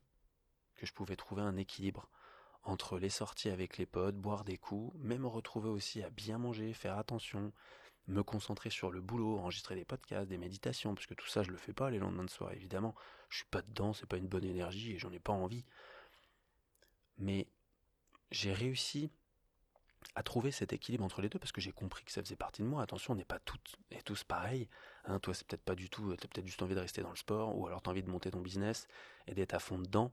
que 0.76 0.86
je 0.86 0.92
pouvais 0.92 1.16
trouver 1.16 1.42
un 1.42 1.56
équilibre 1.56 2.08
entre 2.62 2.98
les 3.00 3.08
sorties 3.08 3.50
avec 3.50 3.78
les 3.78 3.86
potes, 3.86 4.16
boire 4.16 4.44
des 4.44 4.58
coups, 4.58 4.96
mais 5.00 5.18
me 5.18 5.26
retrouver 5.26 5.68
aussi 5.68 6.04
à 6.04 6.10
bien 6.10 6.38
manger, 6.38 6.72
faire 6.72 6.98
attention, 6.98 7.52
me 8.06 8.22
concentrer 8.22 8.70
sur 8.70 8.92
le 8.92 9.00
boulot, 9.00 9.38
enregistrer 9.38 9.74
des 9.74 9.84
podcasts, 9.84 10.28
des 10.28 10.38
méditations, 10.38 10.94
parce 10.94 11.06
que 11.06 11.14
tout 11.14 11.26
ça 11.26 11.42
je 11.42 11.50
le 11.50 11.56
fais 11.56 11.72
pas 11.72 11.90
les 11.90 11.98
lendemains 11.98 12.24
de 12.24 12.30
soir 12.30 12.52
évidemment. 12.52 12.94
Je 13.28 13.38
suis 13.38 13.46
pas 13.46 13.62
dedans, 13.62 13.92
c'est 13.92 14.06
pas 14.06 14.18
une 14.18 14.28
bonne 14.28 14.44
énergie 14.44 14.92
et 14.92 14.98
j'en 14.98 15.12
ai 15.12 15.18
pas 15.18 15.32
envie. 15.32 15.64
Mais 17.18 17.48
j'ai 18.30 18.52
réussi 18.52 19.10
à 20.14 20.22
trouver 20.22 20.50
cet 20.50 20.72
équilibre 20.72 21.04
entre 21.04 21.20
les 21.20 21.28
deux 21.28 21.38
parce 21.38 21.52
que 21.52 21.60
j'ai 21.60 21.72
compris 21.72 22.04
que 22.04 22.12
ça 22.12 22.22
faisait 22.22 22.36
partie 22.36 22.62
de 22.62 22.66
moi. 22.66 22.82
Attention, 22.82 23.12
on 23.12 23.16
n'est 23.16 23.24
pas 23.24 23.38
toutes 23.40 23.76
et 23.90 24.02
tous 24.02 24.24
pareils. 24.24 24.68
Hein, 25.04 25.18
toi, 25.18 25.34
c'est 25.34 25.46
peut-être 25.46 25.64
pas 25.64 25.74
du 25.74 25.90
tout, 25.90 26.16
tu 26.16 26.24
as 26.24 26.28
peut-être 26.28 26.46
juste 26.46 26.62
envie 26.62 26.74
de 26.74 26.80
rester 26.80 27.02
dans 27.02 27.10
le 27.10 27.16
sport 27.16 27.56
ou 27.56 27.66
alors 27.66 27.82
tu 27.82 27.88
as 27.88 27.92
envie 27.92 28.02
de 28.02 28.10
monter 28.10 28.30
ton 28.30 28.40
business 28.40 28.88
et 29.26 29.34
d'être 29.34 29.54
à 29.54 29.58
fond 29.58 29.78
dedans. 29.78 30.12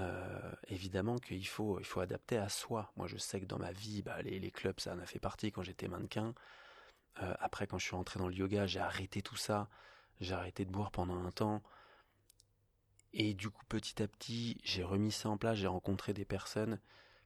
Euh, 0.00 0.52
évidemment 0.68 1.18
qu'il 1.18 1.46
faut, 1.46 1.78
il 1.78 1.84
faut 1.84 2.00
adapter 2.00 2.36
à 2.36 2.48
soi. 2.48 2.92
Moi, 2.96 3.06
je 3.06 3.16
sais 3.16 3.40
que 3.40 3.46
dans 3.46 3.58
ma 3.58 3.72
vie, 3.72 4.02
bah, 4.02 4.22
les, 4.22 4.40
les 4.40 4.50
clubs, 4.50 4.80
ça 4.80 4.94
en 4.94 4.98
a 4.98 5.06
fait 5.06 5.20
partie 5.20 5.52
quand 5.52 5.62
j'étais 5.62 5.88
mannequin. 5.88 6.34
Euh, 7.22 7.34
après, 7.38 7.66
quand 7.66 7.78
je 7.78 7.86
suis 7.86 7.96
rentré 7.96 8.18
dans 8.18 8.28
le 8.28 8.34
yoga, 8.34 8.66
j'ai 8.66 8.80
arrêté 8.80 9.22
tout 9.22 9.36
ça. 9.36 9.68
J'ai 10.20 10.34
arrêté 10.34 10.64
de 10.64 10.70
boire 10.70 10.90
pendant 10.90 11.22
un 11.24 11.30
temps. 11.30 11.62
Et 13.12 13.34
du 13.34 13.50
coup, 13.50 13.64
petit 13.68 14.02
à 14.02 14.08
petit, 14.08 14.58
j'ai 14.64 14.82
remis 14.82 15.12
ça 15.12 15.28
en 15.28 15.36
place. 15.36 15.58
J'ai 15.58 15.68
rencontré 15.68 16.12
des 16.12 16.24
personnes 16.24 16.80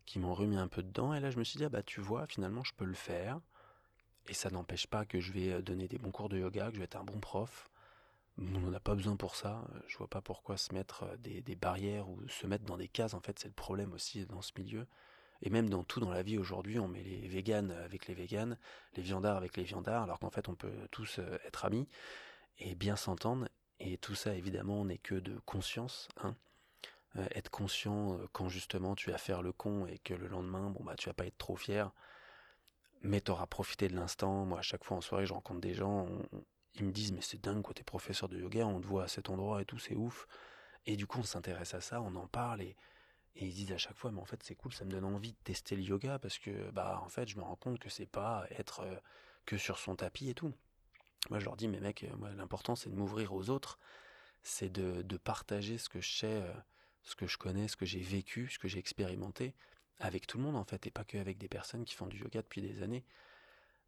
qui 0.08 0.18
m'ont 0.18 0.32
remis 0.32 0.56
un 0.56 0.68
peu 0.68 0.82
dedans. 0.82 1.12
Et 1.12 1.20
là, 1.20 1.30
je 1.30 1.38
me 1.38 1.44
suis 1.44 1.58
dit, 1.58 1.64
ah 1.66 1.68
bah 1.68 1.82
tu 1.82 2.00
vois, 2.00 2.26
finalement, 2.26 2.64
je 2.64 2.72
peux 2.74 2.86
le 2.86 2.94
faire. 2.94 3.40
Et 4.26 4.32
ça 4.32 4.48
n'empêche 4.48 4.86
pas 4.86 5.04
que 5.04 5.20
je 5.20 5.32
vais 5.32 5.52
euh, 5.52 5.62
donner 5.62 5.86
des 5.86 5.98
bons 5.98 6.10
cours 6.10 6.30
de 6.30 6.38
yoga, 6.38 6.68
que 6.68 6.74
je 6.74 6.78
vais 6.78 6.84
être 6.84 6.96
un 6.96 7.04
bon 7.04 7.20
prof. 7.20 7.70
On 8.38 8.58
n'en 8.58 8.72
a 8.72 8.80
pas 8.80 8.94
besoin 8.94 9.16
pour 9.16 9.36
ça. 9.36 9.62
Je 9.86 9.98
vois 9.98 10.08
pas 10.08 10.22
pourquoi 10.22 10.56
se 10.56 10.72
mettre 10.72 11.02
euh, 11.02 11.16
des, 11.18 11.42
des, 11.42 11.56
barrières 11.56 12.08
ou 12.08 12.26
se 12.26 12.46
mettre 12.46 12.64
dans 12.64 12.78
des 12.78 12.88
cases. 12.88 13.12
En 13.12 13.20
fait, 13.20 13.38
c'est 13.38 13.48
le 13.48 13.54
problème 13.54 13.92
aussi 13.92 14.24
dans 14.24 14.40
ce 14.40 14.52
milieu. 14.56 14.86
Et 15.42 15.50
même 15.50 15.68
dans 15.68 15.84
tout 15.84 16.00
dans 16.00 16.10
la 16.10 16.22
vie 16.22 16.38
aujourd'hui, 16.38 16.78
on 16.78 16.88
met 16.88 17.02
les 17.02 17.28
véganes 17.28 17.70
avec 17.70 18.06
les 18.06 18.14
véganes, 18.14 18.56
les 18.96 19.02
viandards 19.02 19.36
avec 19.36 19.58
les 19.58 19.62
viandards, 19.62 20.04
alors 20.04 20.18
qu'en 20.18 20.30
fait, 20.30 20.48
on 20.48 20.54
peut 20.54 20.88
tous 20.90 21.18
euh, 21.18 21.36
être 21.46 21.66
amis 21.66 21.86
et 22.58 22.74
bien 22.74 22.96
s'entendre. 22.96 23.46
Et 23.78 23.98
tout 23.98 24.14
ça, 24.14 24.34
évidemment, 24.34 24.86
n'est 24.86 24.98
que 24.98 25.16
de 25.16 25.38
conscience. 25.44 26.08
Hein. 26.22 26.34
Euh, 27.16 27.26
être 27.34 27.50
conscient 27.50 28.14
euh, 28.14 28.26
quand 28.32 28.48
justement 28.50 28.94
tu 28.94 29.10
vas 29.10 29.16
faire 29.16 29.40
le 29.40 29.52
con 29.52 29.86
et 29.86 29.98
que 29.98 30.12
le 30.12 30.28
lendemain, 30.28 30.70
bon 30.70 30.84
bah 30.84 30.94
tu 30.96 31.08
vas 31.08 31.14
pas 31.14 31.26
être 31.26 31.38
trop 31.38 31.56
fier, 31.56 31.90
mais 33.02 33.20
tu 33.22 33.30
auras 33.30 33.46
profité 33.46 33.88
de 33.88 33.96
l'instant. 33.96 34.44
Moi, 34.44 34.58
à 34.58 34.62
chaque 34.62 34.84
fois 34.84 34.98
en 34.98 35.00
soirée, 35.00 35.24
je 35.24 35.32
rencontre 35.32 35.60
des 35.60 35.72
gens, 35.74 36.06
ils 36.74 36.84
me 36.84 36.92
disent 36.92 37.12
mais 37.12 37.22
c'est 37.22 37.40
dingue 37.40 37.62
quoi, 37.62 37.72
t'es 37.74 37.82
professeur 37.82 38.28
de 38.28 38.38
yoga, 38.38 38.66
on 38.66 38.80
te 38.80 38.86
voit 38.86 39.04
à 39.04 39.08
cet 39.08 39.30
endroit 39.30 39.62
et 39.62 39.64
tout, 39.64 39.78
c'est 39.78 39.94
ouf. 39.94 40.26
Et 40.86 40.96
du 40.96 41.06
coup, 41.06 41.20
on 41.20 41.24
s'intéresse 41.24 41.74
à 41.74 41.80
ça, 41.80 42.02
on 42.02 42.14
en 42.16 42.26
parle 42.28 42.62
et, 42.62 42.76
ils 43.40 43.54
disent 43.54 43.72
à 43.72 43.78
chaque 43.78 43.96
fois 43.96 44.10
mais 44.10 44.20
en 44.20 44.24
fait 44.24 44.42
c'est 44.42 44.56
cool, 44.56 44.72
ça 44.72 44.84
me 44.84 44.90
donne 44.90 45.04
envie 45.04 45.30
de 45.32 45.38
tester 45.44 45.76
le 45.76 45.82
yoga 45.82 46.18
parce 46.18 46.38
que 46.40 46.70
bah 46.72 47.00
en 47.04 47.08
fait 47.08 47.28
je 47.28 47.36
me 47.36 47.42
rends 47.42 47.54
compte 47.54 47.78
que 47.78 47.88
c'est 47.88 48.06
pas 48.06 48.44
être 48.50 48.80
euh, 48.80 48.96
que 49.46 49.56
sur 49.56 49.78
son 49.78 49.94
tapis 49.94 50.28
et 50.30 50.34
tout. 50.34 50.52
Moi 51.30 51.38
je 51.38 51.44
leur 51.44 51.56
dis 51.56 51.68
mais 51.68 51.78
mec, 51.78 52.04
l'important 52.36 52.74
c'est 52.74 52.90
de 52.90 52.96
m'ouvrir 52.96 53.32
aux 53.32 53.48
autres, 53.48 53.78
c'est 54.42 54.70
de, 54.70 55.16
partager 55.18 55.78
ce 55.78 55.88
que 55.88 56.00
je 56.00 56.10
sais 56.16 56.42
ce 57.08 57.16
que 57.16 57.26
je 57.26 57.38
connais, 57.38 57.68
ce 57.68 57.76
que 57.76 57.86
j'ai 57.86 58.00
vécu, 58.00 58.48
ce 58.48 58.58
que 58.58 58.68
j'ai 58.68 58.78
expérimenté, 58.78 59.54
avec 59.98 60.26
tout 60.26 60.36
le 60.36 60.44
monde 60.44 60.56
en 60.56 60.64
fait, 60.64 60.86
et 60.86 60.90
pas 60.90 61.04
que 61.04 61.16
avec 61.16 61.38
des 61.38 61.48
personnes 61.48 61.84
qui 61.86 61.94
font 61.94 62.06
du 62.06 62.18
yoga 62.18 62.42
depuis 62.42 62.60
des 62.60 62.82
années. 62.82 63.04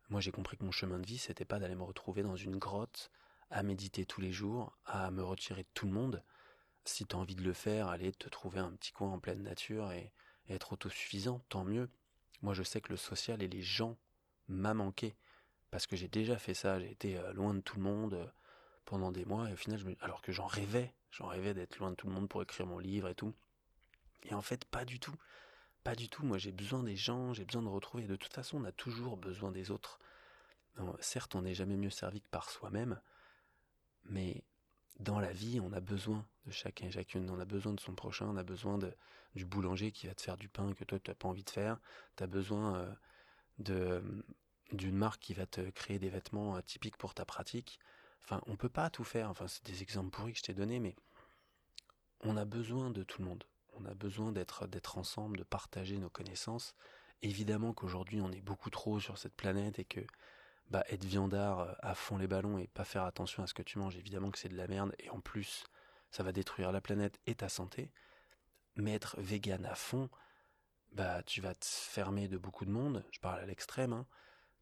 Moi 0.09 0.23
j'ai 0.23 0.33
compris 0.33 0.57
que 0.57 0.65
mon 0.65 0.73
chemin 0.73 0.99
de 0.99 1.07
vie, 1.07 1.19
c'était 1.19 1.45
pas 1.45 1.59
d'aller 1.59 1.75
me 1.75 1.83
retrouver 1.83 2.23
dans 2.23 2.37
une 2.37 2.57
grotte, 2.57 3.11
à 3.51 3.63
méditer 3.63 4.07
tous 4.07 4.23
les 4.23 4.33
jours, 4.33 4.77
à 4.87 5.11
me 5.11 5.23
retirer 5.23 5.65
de 5.65 5.69
tout 5.75 5.87
le 5.87 5.93
monde. 5.93 6.25
Si 6.85 7.05
tu 7.05 7.15
as 7.15 7.19
envie 7.19 7.35
de 7.35 7.43
le 7.43 7.53
faire, 7.53 7.89
aller 7.89 8.11
te 8.13 8.29
trouver 8.31 8.61
un 8.61 8.71
petit 8.73 8.93
coin 8.93 9.11
en 9.13 9.19
pleine 9.19 9.43
nature 9.43 9.93
et, 9.93 10.13
être 10.49 10.73
autosuffisant, 10.73 11.45
tant 11.49 11.63
mieux. 11.63 11.89
Moi 12.43 12.55
je 12.55 12.65
sais 12.65 12.81
que 12.81 12.91
le 12.91 12.97
social 12.97 13.41
et 13.43 13.49
les 13.49 13.63
gens 13.63 13.99
m'a 14.49 14.75
manqué, 14.75 15.15
parce 15.71 15.87
que 15.87 15.95
j'ai 15.95 16.09
déjà 16.09 16.39
fait 16.39 16.55
ça, 16.55 16.81
j'ai 16.81 16.91
été 16.91 17.19
euh, 17.19 17.33
loin 17.35 17.55
de 17.55 17.61
tout 17.61 17.77
le 17.77 17.83
monde 17.83 18.15
euh, 18.15 18.27
pendant 18.91 19.13
des 19.13 19.25
mois, 19.25 19.49
et 19.49 19.53
au 19.53 19.57
final, 19.57 19.81
alors 20.01 20.21
que 20.21 20.33
j'en 20.33 20.47
rêvais, 20.47 20.93
J'en 21.11 21.27
rêvais 21.27 21.55
d'être 21.55 21.79
loin 21.79 21.91
de 21.91 21.97
tout 21.97 22.07
le 22.07 22.13
monde 22.13 22.29
pour 22.29 22.43
écrire 22.43 22.67
mon 22.67 22.79
livre 22.79 23.09
et 23.09 23.15
tout. 23.15 23.35
Et 24.25 24.35
en 24.35 24.43
fait, 24.43 24.65
pas 24.65 24.85
du 24.85 25.01
tout. 25.01 25.15
Pas 25.83 25.95
du 25.95 26.09
tout. 26.09 26.25
Moi, 26.25 26.39
j'ai 26.39 26.53
besoin 26.53 26.83
des 26.83 26.97
gens, 26.97 27.33
j'ai 27.33 27.45
besoin 27.45 27.63
de 27.63 27.69
retrouver. 27.69 28.07
De 28.07 28.17
toute 28.17 28.33
façon, 28.33 28.59
on 28.59 28.65
a 28.65 28.73
toujours 28.73 29.17
besoin 29.17 29.51
des 29.51 29.71
autres. 29.71 29.99
certes, 31.01 31.35
on 31.35 31.43
n'est 31.43 31.55
jamais 31.55 31.77
mieux 31.77 31.91
servi 31.91 32.21
que 32.21 32.29
par 32.29 32.49
soi-même, 32.51 33.01
mais 34.05 34.45
dans 35.01 35.19
la 35.19 35.33
vie, 35.33 35.61
on 35.61 35.73
a 35.73 35.81
besoin 35.81 36.27
de 36.47 36.53
chacun 36.53 36.87
et 36.87 36.91
chacune. 36.91 37.29
On 37.31 37.41
a 37.41 37.45
besoin 37.45 37.73
de 37.73 37.81
son 37.81 37.95
prochain, 37.95 38.27
on 38.27 38.37
a 38.37 38.45
besoin 38.45 38.79
de, 38.79 38.95
du 39.35 39.45
boulanger 39.45 39.91
qui 39.93 40.07
va 40.07 40.15
te 40.15 40.23
faire 40.23 40.37
du 40.37 40.49
pain 40.49 40.73
que 40.75 40.85
toi, 40.85 40.99
tu 41.01 41.11
n'as 41.11 41.15
pas 41.15 41.29
envie 41.29 41.45
de 41.45 41.51
faire. 41.51 41.81
Tu 42.17 42.23
as 42.23 42.27
besoin 42.27 42.77
euh, 42.77 42.95
de 43.59 44.25
d'une 44.73 44.97
marque 44.97 45.21
qui 45.21 45.35
va 45.35 45.47
te 45.47 45.63
créer 45.71 45.99
des 45.99 46.11
vêtements 46.11 46.57
euh, 46.57 46.61
typiques 46.61 46.97
pour 46.97 47.13
ta 47.13 47.25
pratique. 47.25 47.81
Enfin, 48.25 48.41
on 48.47 48.57
peut 48.57 48.69
pas 48.69 48.91
tout 48.91 49.05
faire. 49.05 49.31
Enfin, 49.31 49.49
c'est 49.49 49.65
des 49.65 49.83
exemples 49.83 50.11
pourris 50.11 50.33
que 50.33 50.39
je 50.39 50.45
t'ai 50.45 50.55
donnés, 50.55 50.79
mais 50.79 50.97
on 52.21 52.37
a 52.37 52.45
besoin 52.45 52.91
de 52.91 53.03
tout 53.03 53.23
le 53.23 53.29
monde. 53.29 53.45
On 53.75 53.85
a 53.85 53.95
besoin 53.95 54.33
d'être 54.33 54.67
d'être 54.67 54.99
ensemble, 54.99 55.39
de 55.39 55.45
partager 55.45 55.99
nos 55.99 56.11
connaissances. 56.11 56.75
Évidemment 57.23 57.73
qu'aujourd'hui, 57.73 58.21
on 58.21 58.33
est 58.33 58.41
beaucoup 58.41 58.71
trop 58.71 59.01
sur 59.01 59.19
cette 59.19 59.35
planète 59.35 59.79
et 59.79 59.85
que 59.85 60.01
bah, 60.71 60.85
être 60.89 61.05
viandard 61.05 61.61
euh, 61.61 61.73
à 61.81 61.95
fond 61.95 62.17
les 62.17 62.29
ballons 62.29 62.59
et 62.59 62.69
pas 62.69 62.85
faire 62.85 63.05
attention 63.05 63.43
à 63.43 63.47
ce 63.47 63.55
que 63.55 63.63
tu 63.63 63.79
manges, 63.79 63.97
évidemment 63.97 64.31
que 64.31 64.39
c'est 64.39 64.49
de 64.49 64.57
la 64.57 64.69
merde 64.69 64.95
et 64.99 65.11
en 65.11 65.21
plus 65.21 65.65
ça 66.11 66.23
va 66.23 66.33
détruire 66.33 66.73
la 66.73 66.81
planète 66.81 67.19
et 67.27 67.35
ta 67.35 67.49
santé. 67.49 67.91
Mais 68.77 68.95
être 68.95 69.21
vegan 69.21 69.65
à 69.67 69.75
fond, 69.75 70.09
bah 70.93 71.23
tu 71.25 71.41
vas 71.41 71.55
te 71.55 71.67
fermer 71.67 72.29
de 72.29 72.39
beaucoup 72.39 72.65
de 72.65 72.71
monde, 72.71 73.05
je 73.11 73.21
parle 73.21 73.41
à 73.41 73.47
l'extrême, 73.47 73.93
hein, 73.93 74.07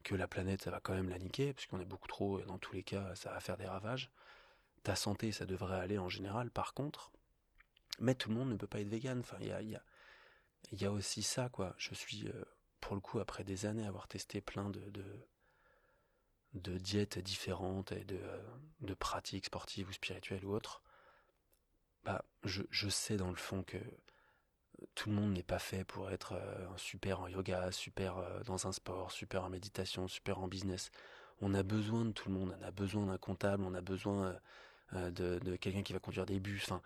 que 0.03 0.15
la 0.15 0.27
planète 0.27 0.63
ça 0.63 0.71
va 0.71 0.79
quand 0.79 0.93
même 0.93 1.09
la 1.09 1.19
niquer, 1.19 1.53
puisqu'on 1.53 1.79
est 1.79 1.85
beaucoup 1.85 2.07
trop 2.07 2.39
et 2.39 2.43
dans 2.45 2.57
tous 2.57 2.73
les 2.73 2.83
cas 2.83 3.15
ça 3.15 3.31
va 3.31 3.39
faire 3.39 3.57
des 3.57 3.67
ravages. 3.67 4.11
Ta 4.83 4.95
santé 4.95 5.31
ça 5.31 5.45
devrait 5.45 5.79
aller 5.79 5.97
en 5.97 6.09
général 6.09 6.51
par 6.51 6.73
contre, 6.73 7.11
mais 7.99 8.15
tout 8.15 8.29
le 8.29 8.35
monde 8.35 8.49
ne 8.49 8.55
peut 8.55 8.67
pas 8.67 8.79
être 8.79 8.89
vegan, 8.89 9.19
enfin 9.19 9.37
il 9.41 9.47
y 9.47 9.51
a, 9.51 9.61
y, 9.61 9.75
a, 9.75 9.83
y 10.71 10.85
a 10.85 10.91
aussi 10.91 11.23
ça 11.23 11.49
quoi, 11.49 11.75
je 11.77 11.93
suis 11.93 12.27
euh, 12.27 12.45
pour 12.79 12.95
le 12.95 13.01
coup 13.01 13.19
après 13.19 13.43
des 13.43 13.65
années 13.65 13.85
avoir 13.85 14.07
testé 14.07 14.41
plein 14.41 14.69
de, 14.69 14.81
de 16.53 16.77
diètes 16.77 17.19
différentes 17.19 17.91
et 17.91 18.03
de, 18.05 18.19
de, 18.81 18.93
pratiques 18.93 19.45
sportives 19.45 19.89
ou 19.89 19.93
spirituelles 19.93 20.45
ou 20.45 20.53
autres, 20.53 20.81
bah, 22.03 22.23
je, 22.43 22.63
je, 22.71 22.89
sais 22.89 23.17
dans 23.17 23.29
le 23.29 23.35
fond 23.35 23.63
que 23.63 23.77
tout 24.95 25.09
le 25.09 25.15
monde 25.15 25.33
n'est 25.33 25.43
pas 25.43 25.59
fait 25.59 25.83
pour 25.83 26.09
être 26.11 26.33
euh, 26.33 26.67
super 26.77 27.21
en 27.21 27.27
yoga, 27.27 27.71
super 27.71 28.17
euh, 28.17 28.41
dans 28.43 28.67
un 28.67 28.71
sport, 28.71 29.11
super 29.11 29.43
en 29.43 29.49
méditation, 29.49 30.07
super 30.07 30.39
en 30.39 30.47
business. 30.47 30.91
On 31.41 31.53
a 31.53 31.63
besoin 31.63 32.05
de 32.05 32.11
tout 32.11 32.29
le 32.29 32.35
monde, 32.35 32.55
on 32.59 32.63
a 32.63 32.71
besoin 32.71 33.05
d'un 33.05 33.17
comptable, 33.17 33.63
on 33.63 33.73
a 33.73 33.81
besoin 33.81 34.37
euh, 34.93 35.11
de, 35.11 35.39
de 35.39 35.55
quelqu'un 35.55 35.83
qui 35.83 35.93
va 35.93 35.99
conduire 35.99 36.25
des 36.25 36.39
bus. 36.39 36.63
Enfin, 36.63 36.81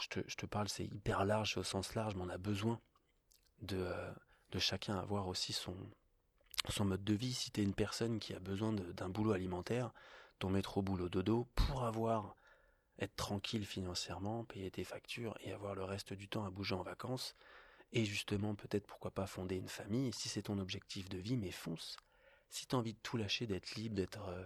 je 0.00 0.08
te, 0.08 0.20
je 0.26 0.36
te 0.36 0.46
parle, 0.46 0.68
c'est 0.68 0.84
hyper 0.84 1.24
large, 1.24 1.56
au 1.56 1.62
sens 1.62 1.94
large, 1.94 2.14
mais 2.14 2.22
on 2.22 2.28
a 2.28 2.38
besoin 2.38 2.80
de, 3.62 3.88
de 4.50 4.58
chacun 4.58 4.98
avoir 4.98 5.28
aussi 5.28 5.52
son, 5.52 5.76
son 6.68 6.84
mode 6.84 7.04
de 7.04 7.14
vie. 7.14 7.34
Si 7.34 7.50
tu 7.50 7.60
es 7.60 7.64
une 7.64 7.74
personne 7.74 8.18
qui 8.18 8.34
a 8.34 8.40
besoin 8.40 8.72
d'un 8.72 9.08
boulot 9.08 9.32
alimentaire, 9.32 9.92
ton 10.38 10.50
métro 10.50 10.82
boulot 10.82 11.08
dodo 11.08 11.46
pour 11.54 11.84
avoir 11.84 12.34
être 12.98 13.16
tranquille 13.16 13.64
financièrement, 13.64 14.44
payer 14.44 14.70
tes 14.70 14.84
factures 14.84 15.36
et 15.40 15.52
avoir 15.52 15.74
le 15.74 15.84
reste 15.84 16.12
du 16.12 16.28
temps 16.28 16.44
à 16.44 16.50
bouger 16.50 16.74
en 16.74 16.82
vacances, 16.82 17.36
et 17.92 18.04
justement 18.04 18.54
peut-être 18.54 18.86
pourquoi 18.86 19.10
pas 19.10 19.26
fonder 19.26 19.56
une 19.56 19.68
famille, 19.68 20.12
si 20.12 20.28
c'est 20.28 20.42
ton 20.42 20.58
objectif 20.58 21.08
de 21.08 21.18
vie, 21.18 21.36
mais 21.36 21.50
fonce. 21.50 21.96
Si 22.50 22.66
tu 22.66 22.74
as 22.74 22.78
envie 22.78 22.94
de 22.94 22.98
tout 23.02 23.16
lâcher, 23.16 23.46
d'être 23.46 23.74
libre, 23.74 23.94
d'être 23.94 24.28
euh, 24.28 24.44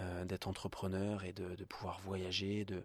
euh, 0.00 0.24
d'être 0.26 0.46
entrepreneur 0.46 1.24
et 1.24 1.32
de, 1.32 1.64
pouvoir 1.64 1.98
voyager, 2.00 2.66
de, 2.66 2.84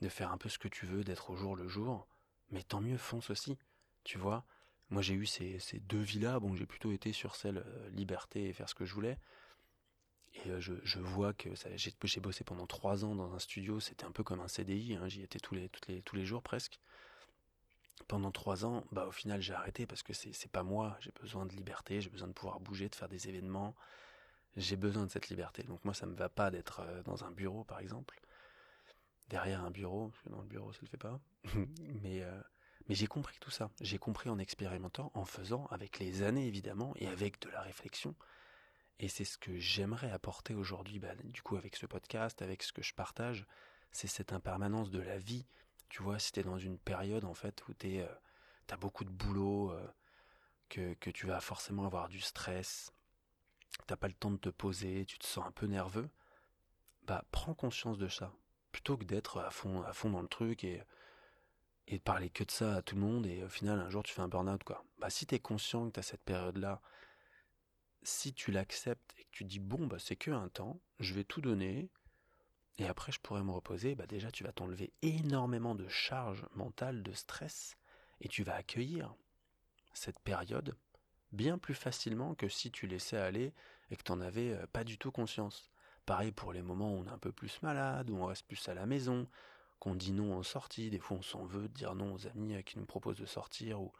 de 0.00 0.08
faire 0.08 0.32
un 0.32 0.38
peu 0.38 0.48
ce 0.48 0.58
que 0.58 0.68
tu 0.68 0.86
veux, 0.86 1.04
d'être 1.04 1.30
au 1.30 1.36
jour 1.36 1.54
le 1.54 1.68
jour, 1.68 2.06
mais 2.50 2.62
tant 2.62 2.80
mieux, 2.80 2.96
fonce 2.96 3.28
aussi. 3.28 3.58
Tu 4.04 4.16
vois, 4.16 4.46
moi, 4.88 5.02
j'ai 5.02 5.14
eu 5.14 5.26
ces, 5.26 5.58
ces 5.58 5.80
deux 5.80 6.00
vies-là. 6.00 6.40
Bon, 6.40 6.54
j'ai 6.54 6.66
plutôt 6.66 6.92
été 6.92 7.12
sur 7.12 7.36
celle 7.36 7.58
euh, 7.58 7.90
liberté 7.90 8.48
et 8.48 8.52
faire 8.52 8.68
ce 8.68 8.74
que 8.74 8.86
je 8.86 8.94
voulais. 8.94 9.18
Et 10.32 10.50
euh, 10.50 10.60
je, 10.60 10.74
je, 10.84 10.98
vois 11.00 11.32
que 11.32 11.50
j'ai 12.04 12.20
bossé 12.20 12.44
pendant 12.44 12.66
trois 12.66 13.04
ans 13.04 13.14
dans 13.14 13.32
un 13.34 13.38
studio. 13.38 13.80
C'était 13.80 14.04
un 14.04 14.12
peu 14.12 14.22
comme 14.22 14.40
un 14.40 14.48
CDI. 14.48 14.94
Hein, 14.94 15.08
J'y 15.08 15.22
étais 15.22 15.40
tous 15.40 15.54
les, 15.54 15.68
toutes 15.68 15.88
les, 15.88 16.02
tous 16.02 16.16
les 16.16 16.24
jours 16.24 16.42
presque. 16.42 16.78
Pendant 18.08 18.30
trois 18.30 18.64
ans, 18.64 18.84
bah 18.90 19.06
au 19.06 19.12
final 19.12 19.40
j'ai 19.40 19.52
arrêté 19.52 19.86
parce 19.86 20.02
que 20.02 20.12
c'est 20.12 20.50
pas 20.50 20.62
moi. 20.62 20.96
J'ai 21.00 21.12
besoin 21.20 21.46
de 21.46 21.54
liberté, 21.54 22.00
j'ai 22.00 22.10
besoin 22.10 22.28
de 22.28 22.32
pouvoir 22.32 22.58
bouger, 22.58 22.88
de 22.88 22.94
faire 22.94 23.08
des 23.08 23.28
événements. 23.28 23.76
J'ai 24.56 24.76
besoin 24.76 25.04
de 25.06 25.10
cette 25.10 25.28
liberté. 25.28 25.62
Donc 25.64 25.84
moi 25.84 25.94
ça 25.94 26.06
me 26.06 26.14
va 26.14 26.28
pas 26.28 26.50
d'être 26.50 26.80
euh, 26.80 27.02
dans 27.04 27.24
un 27.24 27.30
bureau 27.30 27.62
par 27.62 27.78
exemple, 27.78 28.20
derrière 29.28 29.62
un 29.64 29.70
bureau, 29.70 30.08
parce 30.08 30.22
que 30.22 30.28
dans 30.30 30.40
le 30.40 30.48
bureau 30.48 30.72
ça 30.72 30.80
le 30.82 30.88
fait 30.88 30.96
pas. 30.96 31.20
Mais 32.02 32.22
euh, 32.22 32.40
mais 32.88 32.96
j'ai 32.96 33.06
compris 33.06 33.36
tout 33.40 33.50
ça. 33.50 33.70
J'ai 33.80 33.98
compris 33.98 34.30
en 34.30 34.38
expérimentant, 34.40 35.12
en 35.14 35.24
faisant, 35.24 35.66
avec 35.66 36.00
les 36.00 36.22
années 36.22 36.48
évidemment, 36.48 36.92
et 36.96 37.06
avec 37.06 37.40
de 37.40 37.48
la 37.50 37.60
réflexion. 37.60 38.16
Et 39.00 39.08
c'est 39.08 39.24
ce 39.24 39.38
que 39.38 39.58
j'aimerais 39.58 40.10
apporter 40.10 40.54
aujourd'hui, 40.54 40.98
bah, 40.98 41.14
du 41.24 41.40
coup, 41.40 41.56
avec 41.56 41.74
ce 41.74 41.86
podcast, 41.86 42.42
avec 42.42 42.62
ce 42.62 42.70
que 42.70 42.82
je 42.82 42.92
partage, 42.92 43.46
c'est 43.92 44.06
cette 44.06 44.34
impermanence 44.34 44.90
de 44.90 45.00
la 45.00 45.18
vie. 45.18 45.46
Tu 45.88 46.02
vois, 46.02 46.18
si 46.18 46.32
t'es 46.32 46.42
dans 46.42 46.58
une 46.58 46.78
période, 46.78 47.24
en 47.24 47.32
fait, 47.32 47.66
où 47.66 47.72
t'es, 47.72 48.00
euh, 48.00 48.14
t'as 48.66 48.76
beaucoup 48.76 49.04
de 49.04 49.10
boulot, 49.10 49.72
euh, 49.72 49.88
que, 50.68 50.92
que 50.94 51.08
tu 51.08 51.26
vas 51.26 51.40
forcément 51.40 51.86
avoir 51.86 52.10
du 52.10 52.20
stress, 52.20 52.92
t'as 53.86 53.96
pas 53.96 54.06
le 54.06 54.12
temps 54.14 54.30
de 54.30 54.36
te 54.36 54.50
poser, 54.50 55.06
tu 55.06 55.18
te 55.18 55.26
sens 55.26 55.46
un 55.46 55.50
peu 55.50 55.64
nerveux, 55.64 56.10
bah, 57.04 57.24
prends 57.32 57.54
conscience 57.54 57.96
de 57.96 58.08
ça. 58.08 58.34
Plutôt 58.70 58.98
que 58.98 59.04
d'être 59.04 59.40
à 59.40 59.50
fond, 59.50 59.82
à 59.82 59.94
fond 59.94 60.10
dans 60.10 60.22
le 60.22 60.28
truc 60.28 60.62
et 60.62 60.82
et 61.88 61.98
de 61.98 62.02
parler 62.02 62.30
que 62.30 62.44
de 62.44 62.50
ça 62.52 62.76
à 62.76 62.82
tout 62.82 62.94
le 62.94 63.00
monde 63.00 63.26
et 63.26 63.42
au 63.42 63.48
final 63.48 63.80
un 63.80 63.90
jour 63.90 64.04
tu 64.04 64.14
fais 64.14 64.22
un 64.22 64.28
burn-out 64.28 64.62
quoi. 64.62 64.84
Bah 64.98 65.10
si 65.10 65.26
tu 65.26 65.34
es 65.34 65.40
conscient 65.40 65.88
que 65.88 65.94
tu 65.94 66.00
as 66.00 66.04
cette 66.04 66.22
période 66.22 66.56
là, 66.56 66.80
si 68.02 68.32
tu 68.32 68.50
l'acceptes 68.50 69.14
et 69.18 69.24
que 69.24 69.30
tu 69.30 69.44
dis 69.44 69.58
bon 69.58 69.86
bah 69.86 69.98
c'est 69.98 70.16
que 70.16 70.30
un 70.30 70.48
temps, 70.48 70.80
je 70.98 71.14
vais 71.14 71.24
tout 71.24 71.40
donner 71.40 71.88
et 72.78 72.86
après 72.86 73.12
je 73.12 73.20
pourrai 73.20 73.42
me 73.42 73.50
reposer, 73.50 73.94
bah 73.94 74.06
déjà 74.06 74.30
tu 74.30 74.44
vas 74.44 74.52
t'enlever 74.52 74.92
énormément 75.02 75.74
de 75.74 75.88
charge 75.88 76.46
mentale, 76.54 77.02
de 77.02 77.12
stress 77.12 77.76
et 78.20 78.28
tu 78.28 78.42
vas 78.42 78.54
accueillir 78.54 79.14
cette 79.92 80.20
période 80.20 80.76
bien 81.32 81.58
plus 81.58 81.74
facilement 81.74 82.34
que 82.34 82.48
si 82.48 82.70
tu 82.70 82.86
laissais 82.86 83.16
aller 83.16 83.52
et 83.90 83.96
que 83.96 84.02
tu 84.02 84.12
n'en 84.12 84.20
avais 84.20 84.52
euh, 84.52 84.66
pas 84.72 84.84
du 84.84 84.98
tout 84.98 85.10
conscience. 85.10 85.70
Pareil 86.06 86.32
pour 86.32 86.52
les 86.52 86.62
moments 86.62 86.94
où 86.94 86.98
on 86.98 87.06
est 87.06 87.10
un 87.10 87.18
peu 87.18 87.32
plus 87.32 87.60
malade, 87.62 88.10
où 88.10 88.16
on 88.16 88.26
reste 88.26 88.46
plus 88.46 88.68
à 88.68 88.74
la 88.74 88.86
maison, 88.86 89.28
qu'on 89.78 89.94
dit 89.94 90.12
non 90.12 90.36
en 90.36 90.42
sortie, 90.42 90.90
des 90.90 90.98
fois 90.98 91.18
on 91.18 91.22
s'en 91.22 91.44
veut 91.44 91.68
de 91.68 91.74
dire 91.74 91.94
non 91.94 92.14
aux 92.14 92.26
amis 92.26 92.54
euh, 92.54 92.62
qui 92.62 92.78
nous 92.78 92.86
proposent 92.86 93.18
de 93.18 93.26
sortir, 93.26 93.80
ou, 93.80 93.92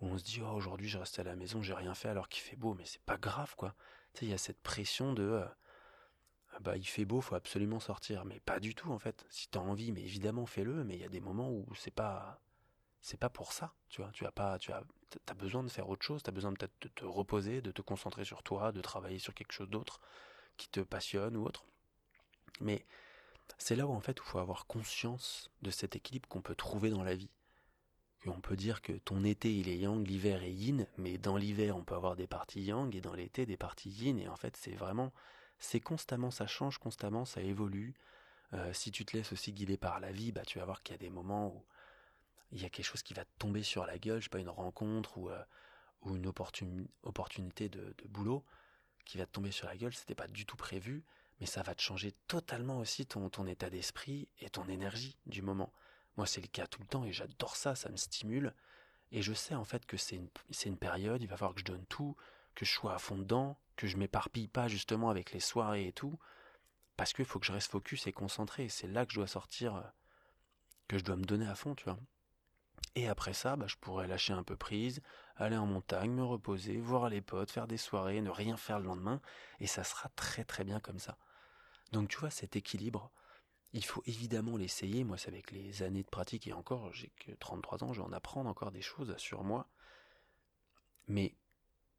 on 0.00 0.18
se 0.18 0.24
dit 0.24 0.40
oh, 0.42 0.48
aujourd'hui 0.48 0.88
je 0.88 0.98
reste 0.98 1.18
à 1.18 1.24
la 1.24 1.36
maison, 1.36 1.62
j'ai 1.62 1.74
rien 1.74 1.94
fait 1.94 2.08
alors 2.08 2.28
qu'il 2.28 2.42
fait 2.42 2.56
beau, 2.56 2.74
mais 2.74 2.84
c'est 2.84 3.02
pas 3.02 3.16
grave 3.16 3.54
quoi. 3.56 3.74
Tu 4.12 4.20
sais, 4.20 4.26
il 4.26 4.30
y 4.30 4.34
a 4.34 4.38
cette 4.38 4.60
pression 4.60 5.12
de 5.12 5.22
euh, 5.22 5.46
ah 6.52 6.58
bah 6.60 6.76
il 6.76 6.86
fait 6.86 7.04
beau, 7.04 7.20
faut 7.20 7.34
absolument 7.34 7.80
sortir, 7.80 8.24
mais 8.24 8.40
pas 8.40 8.60
du 8.60 8.74
tout 8.74 8.90
en 8.90 8.98
fait. 8.98 9.26
Si 9.30 9.48
t'as 9.48 9.60
envie, 9.60 9.92
mais 9.92 10.02
évidemment 10.02 10.46
fais-le, 10.46 10.84
mais 10.84 10.94
il 10.94 11.00
y 11.00 11.04
a 11.04 11.08
des 11.08 11.20
moments 11.20 11.50
où 11.50 11.66
c'est 11.74 11.90
pas 11.90 12.40
c'est 13.00 13.18
pas 13.18 13.30
pour 13.30 13.52
ça, 13.52 13.74
tu 13.88 14.00
vois. 14.02 14.10
Tu 14.12 14.26
as 14.26 14.32
pas, 14.32 14.58
tu 14.58 14.72
as, 14.72 14.82
as 15.28 15.34
besoin 15.34 15.62
de 15.62 15.68
faire 15.68 15.88
autre 15.88 16.04
chose, 16.04 16.22
tu 16.22 16.28
as 16.28 16.32
besoin 16.32 16.52
peut-être 16.52 16.74
de 16.80 16.88
te 16.88 17.04
reposer, 17.04 17.60
de 17.62 17.70
te 17.70 17.82
concentrer 17.82 18.24
sur 18.24 18.42
toi, 18.42 18.72
de 18.72 18.80
travailler 18.80 19.18
sur 19.18 19.34
quelque 19.34 19.52
chose 19.52 19.68
d'autre 19.70 20.00
qui 20.56 20.68
te 20.68 20.80
passionne 20.80 21.36
ou 21.36 21.44
autre. 21.44 21.66
Mais 22.60 22.84
c'est 23.58 23.76
là 23.76 23.86
où 23.86 23.92
en 23.92 24.00
fait 24.00 24.18
il 24.18 24.28
faut 24.28 24.38
avoir 24.38 24.66
conscience 24.66 25.50
de 25.62 25.70
cet 25.70 25.94
équilibre 25.96 26.28
qu'on 26.28 26.42
peut 26.42 26.54
trouver 26.54 26.90
dans 26.90 27.04
la 27.04 27.14
vie. 27.14 27.30
On 28.28 28.40
peut 28.40 28.56
dire 28.56 28.82
que 28.82 28.92
ton 28.92 29.24
été 29.24 29.54
il 29.54 29.68
est 29.68 29.78
yang, 29.78 30.06
l'hiver 30.06 30.42
est 30.42 30.52
yin, 30.52 30.86
mais 30.98 31.18
dans 31.18 31.36
l'hiver 31.36 31.76
on 31.76 31.84
peut 31.84 31.94
avoir 31.94 32.16
des 32.16 32.26
parties 32.26 32.62
yang 32.62 32.94
et 32.94 33.00
dans 33.00 33.14
l'été 33.14 33.46
des 33.46 33.56
parties 33.56 33.90
yin 33.90 34.18
et 34.18 34.28
en 34.28 34.36
fait 34.36 34.56
c'est 34.56 34.74
vraiment 34.74 35.12
c'est 35.58 35.80
constamment 35.80 36.30
ça 36.30 36.46
change 36.46 36.78
constamment 36.78 37.24
ça 37.24 37.40
évolue. 37.40 37.94
Euh, 38.52 38.72
si 38.72 38.90
tu 38.90 39.04
te 39.04 39.16
laisses 39.16 39.32
aussi 39.32 39.52
guider 39.52 39.76
par 39.76 40.00
la 40.00 40.12
vie, 40.12 40.32
bah 40.32 40.42
tu 40.44 40.58
vas 40.58 40.64
voir 40.64 40.82
qu'il 40.82 40.94
y 40.94 40.96
a 40.96 40.98
des 40.98 41.10
moments 41.10 41.48
où 41.48 41.64
il 42.52 42.62
y 42.62 42.64
a 42.64 42.70
quelque 42.70 42.86
chose 42.86 43.02
qui 43.02 43.14
va 43.14 43.24
te 43.24 43.30
tomber 43.38 43.62
sur 43.62 43.86
la 43.86 43.98
gueule, 43.98 44.20
je 44.20 44.24
sais 44.24 44.30
pas 44.30 44.38
une 44.38 44.48
rencontre 44.48 45.18
ou 45.18 45.28
euh, 45.30 45.42
une 46.06 46.26
opportunité 46.26 47.68
de, 47.68 47.94
boulot 48.08 48.44
qui 49.04 49.18
va 49.18 49.26
te 49.26 49.32
tomber 49.32 49.50
sur 49.50 49.66
la 49.66 49.76
gueule, 49.76 49.94
c'était 49.94 50.14
pas 50.14 50.28
du 50.28 50.46
tout 50.46 50.56
prévu 50.56 51.04
mais 51.40 51.46
ça 51.46 51.62
va 51.62 51.74
te 51.74 51.82
changer 51.82 52.12
totalement 52.28 52.78
aussi 52.78 53.04
ton 53.04 53.28
état 53.46 53.68
d'esprit 53.68 54.28
et 54.40 54.48
ton 54.48 54.66
énergie 54.68 55.18
du 55.26 55.42
moment. 55.42 55.70
Moi, 56.16 56.26
c'est 56.26 56.40
le 56.40 56.48
cas 56.48 56.66
tout 56.66 56.80
le 56.80 56.88
temps 56.88 57.04
et 57.04 57.12
j'adore 57.12 57.56
ça, 57.56 57.74
ça 57.74 57.90
me 57.90 57.96
stimule. 57.96 58.54
Et 59.12 59.22
je 59.22 59.32
sais 59.32 59.54
en 59.54 59.64
fait 59.64 59.86
que 59.86 59.96
c'est 59.96 60.16
une, 60.16 60.28
une 60.64 60.78
période, 60.78 61.22
il 61.22 61.28
va 61.28 61.36
falloir 61.36 61.54
que 61.54 61.60
je 61.60 61.64
donne 61.64 61.86
tout, 61.86 62.16
que 62.54 62.64
je 62.64 62.72
sois 62.72 62.94
à 62.94 62.98
fond 62.98 63.16
dedans, 63.16 63.58
que 63.76 63.86
je 63.86 63.96
m'éparpille 63.96 64.48
pas 64.48 64.68
justement 64.68 65.10
avec 65.10 65.32
les 65.32 65.40
soirées 65.40 65.86
et 65.86 65.92
tout, 65.92 66.18
parce 66.96 67.12
qu'il 67.12 67.24
faut 67.24 67.38
que 67.38 67.46
je 67.46 67.52
reste 67.52 67.70
focus 67.70 68.06
et 68.06 68.12
concentré. 68.12 68.68
C'est 68.68 68.88
là 68.88 69.06
que 69.06 69.12
je 69.12 69.18
dois 69.18 69.26
sortir, 69.26 69.76
euh, 69.76 69.82
que 70.88 70.98
je 70.98 71.04
dois 71.04 71.16
me 71.16 71.24
donner 71.24 71.46
à 71.46 71.54
fond, 71.54 71.74
tu 71.74 71.84
vois. 71.84 71.98
Et 72.94 73.08
après 73.08 73.34
ça, 73.34 73.56
bah, 73.56 73.66
je 73.68 73.76
pourrais 73.76 74.06
lâcher 74.06 74.32
un 74.32 74.42
peu 74.42 74.56
prise, 74.56 75.02
aller 75.36 75.56
en 75.56 75.66
montagne, 75.66 76.10
me 76.10 76.24
reposer, 76.24 76.78
voir 76.78 77.10
les 77.10 77.20
potes, 77.20 77.50
faire 77.50 77.66
des 77.66 77.76
soirées, 77.76 78.22
ne 78.22 78.30
rien 78.30 78.56
faire 78.56 78.80
le 78.80 78.86
lendemain, 78.86 79.20
et 79.60 79.66
ça 79.66 79.84
sera 79.84 80.08
très 80.16 80.44
très 80.44 80.64
bien 80.64 80.80
comme 80.80 80.98
ça. 80.98 81.18
Donc 81.92 82.08
tu 82.08 82.18
vois, 82.18 82.30
cet 82.30 82.56
équilibre, 82.56 83.10
Il 83.72 83.84
faut 83.84 84.02
évidemment 84.06 84.56
l'essayer. 84.56 85.04
Moi, 85.04 85.18
c'est 85.18 85.28
avec 85.28 85.50
les 85.50 85.82
années 85.82 86.02
de 86.02 86.08
pratique 86.08 86.46
et 86.46 86.52
encore, 86.52 86.92
j'ai 86.92 87.10
que 87.18 87.32
33 87.32 87.84
ans, 87.84 87.92
je 87.92 88.00
vais 88.00 88.06
en 88.06 88.12
apprendre 88.12 88.48
encore 88.48 88.70
des 88.70 88.82
choses 88.82 89.16
sur 89.18 89.44
moi. 89.44 89.68
Mais 91.08 91.34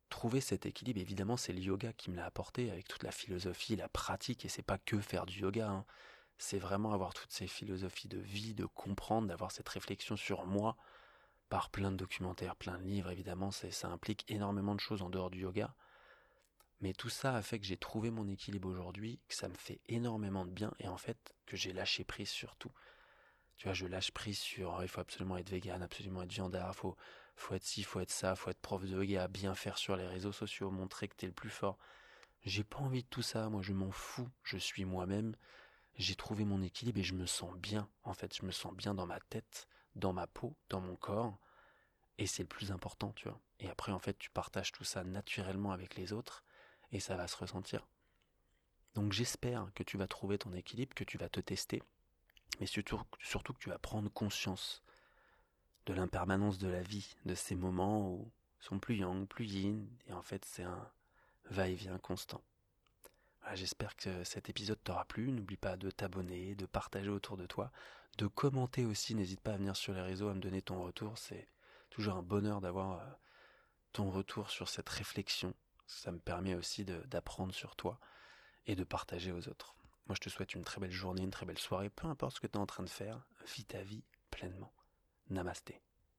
trouver 0.09 0.41
cet 0.41 0.65
équilibre, 0.65 0.99
évidemment, 0.99 1.37
c'est 1.37 1.53
le 1.53 1.59
yoga 1.59 1.93
qui 1.93 2.09
me 2.09 2.15
l'a 2.15 2.25
apporté 2.25 2.71
avec 2.71 2.87
toute 2.87 3.03
la 3.03 3.11
philosophie, 3.11 3.75
la 3.75 3.89
pratique. 3.89 4.45
Et 4.45 4.49
c'est 4.49 4.63
pas 4.63 4.77
que 4.77 4.99
faire 4.99 5.25
du 5.25 5.39
yoga. 5.41 5.69
Hein. 5.69 5.85
C'est 6.37 6.59
vraiment 6.59 6.93
avoir 6.93 7.13
toutes 7.13 7.31
ces 7.31 7.47
philosophies 7.47 8.07
de 8.07 8.19
vie, 8.19 8.53
de 8.53 8.65
comprendre, 8.65 9.27
d'avoir 9.27 9.51
cette 9.51 9.69
réflexion 9.69 10.15
sur 10.15 10.45
moi 10.45 10.77
par 11.49 11.69
plein 11.69 11.91
de 11.91 11.97
documentaires, 11.97 12.55
plein 12.55 12.77
de 12.77 12.83
livres. 12.83 13.09
Évidemment, 13.09 13.51
ça 13.51 13.87
implique 13.87 14.25
énormément 14.29 14.75
de 14.75 14.79
choses 14.79 15.01
en 15.01 15.09
dehors 15.09 15.29
du 15.29 15.41
yoga. 15.41 15.73
Mais 16.81 16.93
tout 16.93 17.09
ça 17.09 17.35
a 17.35 17.41
fait 17.41 17.59
que 17.59 17.65
j'ai 17.65 17.77
trouvé 17.77 18.11
mon 18.11 18.27
équilibre 18.27 18.69
aujourd'hui, 18.69 19.19
que 19.27 19.35
ça 19.35 19.47
me 19.47 19.55
fait 19.55 19.79
énormément 19.87 20.45
de 20.45 20.51
bien 20.51 20.73
et 20.79 20.87
en 20.87 20.97
fait 20.97 21.33
que 21.45 21.57
j'ai 21.57 21.73
lâché 21.73 22.03
prise 22.03 22.29
sur 22.29 22.55
tout. 22.55 22.71
Tu 23.57 23.65
vois, 23.65 23.73
je 23.73 23.87
lâche 23.87 24.11
prise 24.11 24.37
sur 24.37 24.75
oh, 24.77 24.81
il 24.83 24.87
faut 24.87 25.01
absolument 25.01 25.37
être 25.37 25.49
vegan, 25.49 25.81
absolument 25.81 26.21
être 26.21 26.31
viandard, 26.31 26.75
faut 26.75 26.95
faut 27.35 27.55
être 27.55 27.63
ci, 27.63 27.83
faut 27.83 27.99
être 27.99 28.11
ça, 28.11 28.35
faut 28.35 28.49
être 28.49 28.59
prof 28.59 28.83
de 28.83 28.89
yoga, 28.89 29.27
bien 29.27 29.55
faire 29.55 29.77
sur 29.77 29.95
les 29.95 30.07
réseaux 30.07 30.31
sociaux, 30.31 30.71
montrer 30.71 31.07
que 31.07 31.15
t'es 31.15 31.27
le 31.27 31.33
plus 31.33 31.49
fort. 31.49 31.77
J'ai 32.43 32.63
pas 32.63 32.77
envie 32.77 33.03
de 33.03 33.07
tout 33.09 33.21
ça, 33.21 33.49
moi 33.49 33.61
je 33.61 33.73
m'en 33.73 33.91
fous, 33.91 34.29
je 34.43 34.57
suis 34.57 34.85
moi-même. 34.85 35.35
J'ai 35.95 36.15
trouvé 36.15 36.45
mon 36.45 36.61
équilibre 36.61 36.99
et 36.99 37.03
je 37.03 37.15
me 37.15 37.25
sens 37.25 37.55
bien. 37.55 37.89
En 38.03 38.13
fait, 38.13 38.35
je 38.35 38.45
me 38.45 38.51
sens 38.51 38.73
bien 38.75 38.93
dans 38.93 39.07
ma 39.07 39.19
tête, 39.19 39.67
dans 39.95 40.13
ma 40.13 40.27
peau, 40.27 40.55
dans 40.69 40.79
mon 40.79 40.95
corps. 40.95 41.39
Et 42.19 42.27
c'est 42.27 42.43
le 42.43 42.47
plus 42.47 42.71
important, 42.71 43.13
tu 43.13 43.27
vois. 43.27 43.39
Et 43.59 43.69
après, 43.69 43.91
en 43.91 43.99
fait, 43.99 44.17
tu 44.17 44.29
partages 44.29 44.71
tout 44.71 44.83
ça 44.83 45.03
naturellement 45.03 45.71
avec 45.71 45.95
les 45.95 46.13
autres 46.13 46.43
et 46.91 46.99
ça 46.99 47.15
va 47.15 47.27
se 47.27 47.37
ressentir. 47.37 47.87
Donc 48.95 49.13
j'espère 49.13 49.71
que 49.75 49.83
tu 49.83 49.97
vas 49.97 50.07
trouver 50.07 50.37
ton 50.37 50.53
équilibre, 50.53 50.95
que 50.95 51.03
tu 51.03 51.17
vas 51.17 51.29
te 51.29 51.39
tester, 51.39 51.83
mais 52.59 52.65
surtout, 52.65 52.97
que 53.07 53.59
tu 53.59 53.69
vas 53.69 53.77
prendre 53.77 54.09
conscience 54.09 54.83
de 55.85 55.93
l'impermanence 55.93 56.57
de 56.57 56.67
la 56.67 56.81
vie, 56.81 57.15
de 57.25 57.35
ces 57.35 57.55
moments 57.55 58.09
où 58.09 58.31
sont 58.59 58.79
plus 58.79 58.97
yang, 58.97 59.27
plus 59.27 59.45
yin, 59.45 59.87
et 60.07 60.13
en 60.13 60.21
fait 60.21 60.43
c'est 60.45 60.63
un 60.63 60.91
va-et-vient 61.49 61.99
constant. 61.99 62.43
J'espère 63.53 63.95
que 63.95 64.23
cet 64.23 64.49
épisode 64.49 64.83
t'aura 64.83 65.05
plu. 65.05 65.31
N'oublie 65.31 65.57
pas 65.57 65.77
de 65.77 65.89
t'abonner, 65.89 66.55
de 66.55 66.65
partager 66.65 67.09
autour 67.09 67.37
de 67.37 67.45
toi, 67.45 67.71
de 68.17 68.27
commenter 68.27 68.85
aussi. 68.85 69.15
N'hésite 69.15 69.39
pas 69.39 69.53
à 69.53 69.57
venir 69.57 69.75
sur 69.75 69.93
les 69.93 70.01
réseaux, 70.01 70.27
à 70.27 70.33
me 70.33 70.41
donner 70.41 70.61
ton 70.61 70.83
retour. 70.83 71.17
C'est 71.17 71.47
toujours 71.89 72.15
un 72.15 72.23
bonheur 72.23 72.59
d'avoir 72.59 72.99
euh, 72.99 73.05
ton 73.93 74.09
retour 74.09 74.49
sur 74.49 74.67
cette 74.67 74.89
réflexion 74.89 75.53
ça 75.87 76.11
me 76.11 76.19
permet 76.19 76.53
aussi 76.53 76.85
d'apprendre 76.85 77.53
sur 77.53 77.75
toi 77.75 77.99
et 78.65 78.75
de 78.75 78.83
partager 78.83 79.31
aux 79.31 79.47
autres. 79.47 79.75
Moi, 80.07 80.15
je 80.15 80.21
te 80.21 80.29
souhaite 80.29 80.53
une 80.53 80.63
très 80.63 80.79
belle 80.79 80.91
journée, 80.91 81.23
une 81.23 81.31
très 81.31 81.45
belle 81.45 81.57
soirée, 81.57 81.89
peu 81.89 82.07
importe 82.07 82.35
ce 82.35 82.39
que 82.39 82.47
tu 82.47 82.53
es 82.53 82.57
en 82.57 82.65
train 82.65 82.83
de 82.83 82.89
faire, 82.89 83.25
vis 83.55 83.65
ta 83.65 83.81
vie 83.81 84.03
pleinement. 84.29 84.71
Namasté. 85.29 85.81